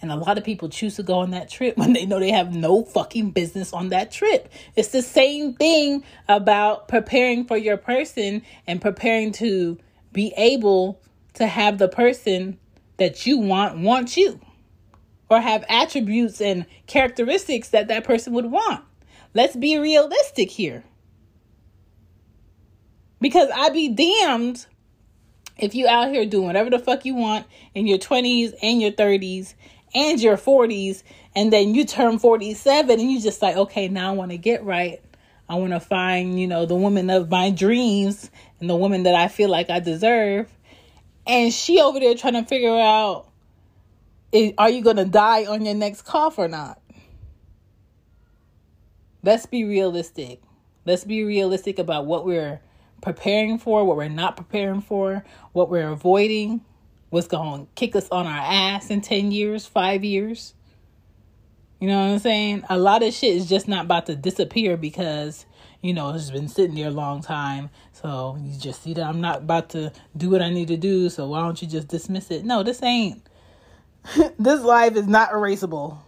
And 0.00 0.12
a 0.12 0.16
lot 0.16 0.38
of 0.38 0.44
people 0.44 0.68
choose 0.68 0.96
to 0.96 1.02
go 1.02 1.14
on 1.14 1.30
that 1.30 1.50
trip 1.50 1.76
when 1.78 1.92
they 1.92 2.06
know 2.06 2.20
they 2.20 2.30
have 2.30 2.54
no 2.54 2.84
fucking 2.84 3.32
business 3.32 3.72
on 3.72 3.88
that 3.88 4.10
trip. 4.10 4.48
It's 4.76 4.88
the 4.88 5.02
same 5.02 5.54
thing 5.54 6.04
about 6.28 6.88
preparing 6.88 7.44
for 7.44 7.56
your 7.56 7.76
person 7.76 8.42
and 8.66 8.80
preparing 8.80 9.32
to 9.32 9.78
be 10.12 10.32
able 10.36 11.00
to 11.34 11.46
have 11.46 11.78
the 11.78 11.88
person 11.88 12.58
that 12.96 13.26
you 13.26 13.38
want 13.38 13.78
want 13.78 14.16
you 14.16 14.40
or 15.30 15.40
have 15.40 15.64
attributes 15.68 16.40
and 16.40 16.66
characteristics 16.86 17.68
that 17.68 17.88
that 17.88 18.04
person 18.04 18.32
would 18.32 18.46
want. 18.46 18.84
Let's 19.34 19.56
be 19.56 19.78
realistic 19.78 20.50
here. 20.50 20.84
Because 23.20 23.50
I'd 23.54 23.72
be 23.72 23.88
damned 23.88 24.66
if 25.58 25.74
you 25.74 25.88
out 25.88 26.08
here 26.08 26.24
doing 26.24 26.46
whatever 26.46 26.70
the 26.70 26.78
fuck 26.78 27.04
you 27.04 27.14
want 27.14 27.46
in 27.74 27.86
your 27.86 27.98
20s 27.98 28.54
and 28.62 28.80
your 28.80 28.92
30s 28.92 29.54
and 29.94 30.20
your 30.20 30.36
40s 30.36 31.02
and 31.34 31.52
then 31.52 31.74
you 31.74 31.84
turn 31.84 32.18
47 32.18 33.00
and 33.00 33.10
you 33.10 33.20
just 33.20 33.42
like 33.42 33.56
okay 33.56 33.88
now 33.88 34.12
i 34.12 34.14
want 34.14 34.30
to 34.30 34.38
get 34.38 34.64
right. 34.64 35.00
I 35.48 35.54
want 35.54 35.72
to 35.72 35.80
find 35.80 36.38
you 36.38 36.46
know 36.46 36.66
the 36.66 36.74
woman 36.74 37.08
of 37.10 37.30
my 37.30 37.50
dreams 37.50 38.30
and 38.60 38.68
the 38.68 38.76
woman 38.76 39.04
that 39.04 39.14
i 39.14 39.28
feel 39.28 39.48
like 39.48 39.70
i 39.70 39.80
deserve. 39.80 40.52
And 41.26 41.52
she 41.52 41.80
over 41.80 42.00
there 42.00 42.14
trying 42.14 42.34
to 42.34 42.44
figure 42.44 42.78
out 42.78 43.28
are 44.58 44.68
you 44.68 44.82
gonna 44.82 45.06
die 45.06 45.46
on 45.46 45.64
your 45.64 45.74
next 45.74 46.02
cough 46.02 46.38
or 46.38 46.48
not? 46.48 46.80
Let's 49.22 49.46
be 49.46 49.64
realistic. 49.64 50.40
Let's 50.84 51.04
be 51.04 51.24
realistic 51.24 51.78
about 51.78 52.06
what 52.06 52.24
we're 52.24 52.60
preparing 53.00 53.58
for 53.58 53.84
what 53.84 53.96
we're 53.96 54.08
not 54.08 54.36
preparing 54.36 54.80
for 54.80 55.24
what 55.52 55.70
we're 55.70 55.88
avoiding 55.88 56.60
what's 57.10 57.26
going 57.26 57.66
to 57.66 57.72
kick 57.74 57.96
us 57.96 58.08
on 58.10 58.26
our 58.26 58.38
ass 58.38 58.90
in 58.90 59.00
10 59.00 59.32
years, 59.32 59.66
5 59.66 60.04
years. 60.04 60.54
You 61.80 61.88
know 61.88 61.98
what 61.98 62.12
I'm 62.12 62.18
saying? 62.18 62.64
A 62.68 62.76
lot 62.76 63.02
of 63.02 63.14
shit 63.14 63.36
is 63.36 63.48
just 63.48 63.68
not 63.68 63.84
about 63.84 64.06
to 64.06 64.16
disappear 64.16 64.76
because, 64.76 65.46
you 65.80 65.94
know, 65.94 66.10
it's 66.10 66.30
been 66.30 66.48
sitting 66.48 66.74
there 66.74 66.88
a 66.88 66.92
long 66.92 67.22
time. 67.22 67.70
So 67.92 68.36
you 68.40 68.58
just 68.58 68.82
see 68.82 68.94
that 68.94 69.04
I'm 69.04 69.20
not 69.20 69.38
about 69.38 69.70
to 69.70 69.92
do 70.16 70.30
what 70.30 70.42
I 70.42 70.50
need 70.50 70.68
to 70.68 70.76
do. 70.76 71.08
So 71.08 71.28
why 71.28 71.40
don't 71.40 71.60
you 71.62 71.68
just 71.68 71.86
dismiss 71.86 72.30
it? 72.30 72.44
No, 72.44 72.64
this 72.64 72.82
ain't. 72.82 73.22
this 74.38 74.60
life 74.62 74.96
is 74.96 75.06
not 75.06 75.30
erasable 75.30 75.98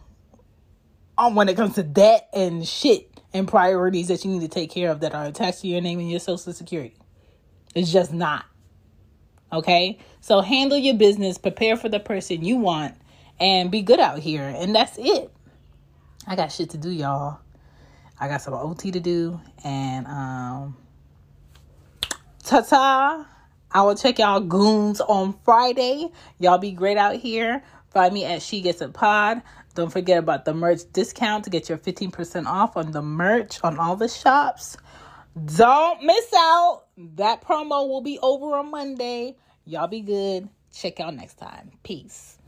um, 1.19 1.35
when 1.35 1.49
it 1.49 1.57
comes 1.57 1.75
to 1.75 1.83
debt 1.83 2.29
and 2.33 2.67
shit 2.67 3.21
and 3.33 3.47
priorities 3.47 4.09
that 4.09 4.25
you 4.25 4.31
need 4.33 4.41
to 4.41 4.49
take 4.49 4.71
care 4.71 4.91
of 4.91 5.01
that 5.01 5.15
are 5.15 5.27
attached 5.27 5.61
to 5.61 5.69
your 5.69 5.81
name 5.81 6.01
and 6.01 6.11
your 6.11 6.21
social 6.21 6.53
security. 6.53 6.97
It's 7.75 7.93
just 7.93 8.13
not. 8.13 8.45
Okay? 9.53 9.99
So 10.21 10.41
handle 10.41 10.79
your 10.79 10.97
business, 10.97 11.39
prepare 11.39 11.77
for 11.77 11.89
the 11.89 12.01
person 12.01 12.45
you 12.45 12.57
want, 12.57 12.95
and 13.39 13.71
be 13.71 13.83
good 13.83 14.01
out 14.01 14.19
here. 14.19 14.43
And 14.43 14.75
that's 14.75 14.97
it. 14.99 15.33
I 16.27 16.37
got 16.37 16.53
shit 16.53 16.71
to 16.71 16.79
do, 16.79 16.91
y'all. 16.91 17.39
I 18.19 18.29
got 18.29 18.43
some 18.43 18.55
OT 18.55 18.91
to 18.91 19.01
do. 19.01 19.41
And 19.65 20.07
um 20.07 20.77
ta 22.45 22.61
ta. 22.61 23.27
I 23.73 23.83
will 23.83 23.95
check 23.95 24.19
y'all 24.19 24.41
goons 24.41 25.01
on 25.01 25.39
Friday. 25.45 26.09
Y'all 26.39 26.59
be 26.59 26.73
great 26.73 26.97
out 26.97 27.17
here. 27.17 27.63
Find 27.91 28.13
me 28.13 28.25
at 28.25 28.43
She 28.43 28.61
Gets 28.61 28.81
a 28.81 28.89
Pod. 28.89 29.43
Don't 29.75 29.91
forget 29.91 30.19
about 30.19 30.45
the 30.45 30.53
merch 30.53 30.81
discount 30.93 31.45
to 31.45 31.51
get 31.51 31.69
your 31.69 31.79
15% 31.79 32.47
off 32.47 32.77
on 32.77 32.91
the 32.91 33.03
merch 33.03 33.61
on 33.63 33.79
all 33.79 33.95
the 33.95 34.09
shops. 34.09 34.77
Don't 35.57 36.03
miss 36.03 36.33
out. 36.37 36.87
That 37.17 37.43
promo 37.43 37.89
will 37.89 38.03
be 38.03 38.19
over 38.19 38.57
on 38.57 38.73
Monday. 38.73 39.37
Y'all 39.71 39.87
be 39.87 40.01
good. 40.01 40.49
Check 40.75 40.99
y'all 40.99 41.13
next 41.13 41.35
time. 41.35 41.71
Peace. 41.85 42.39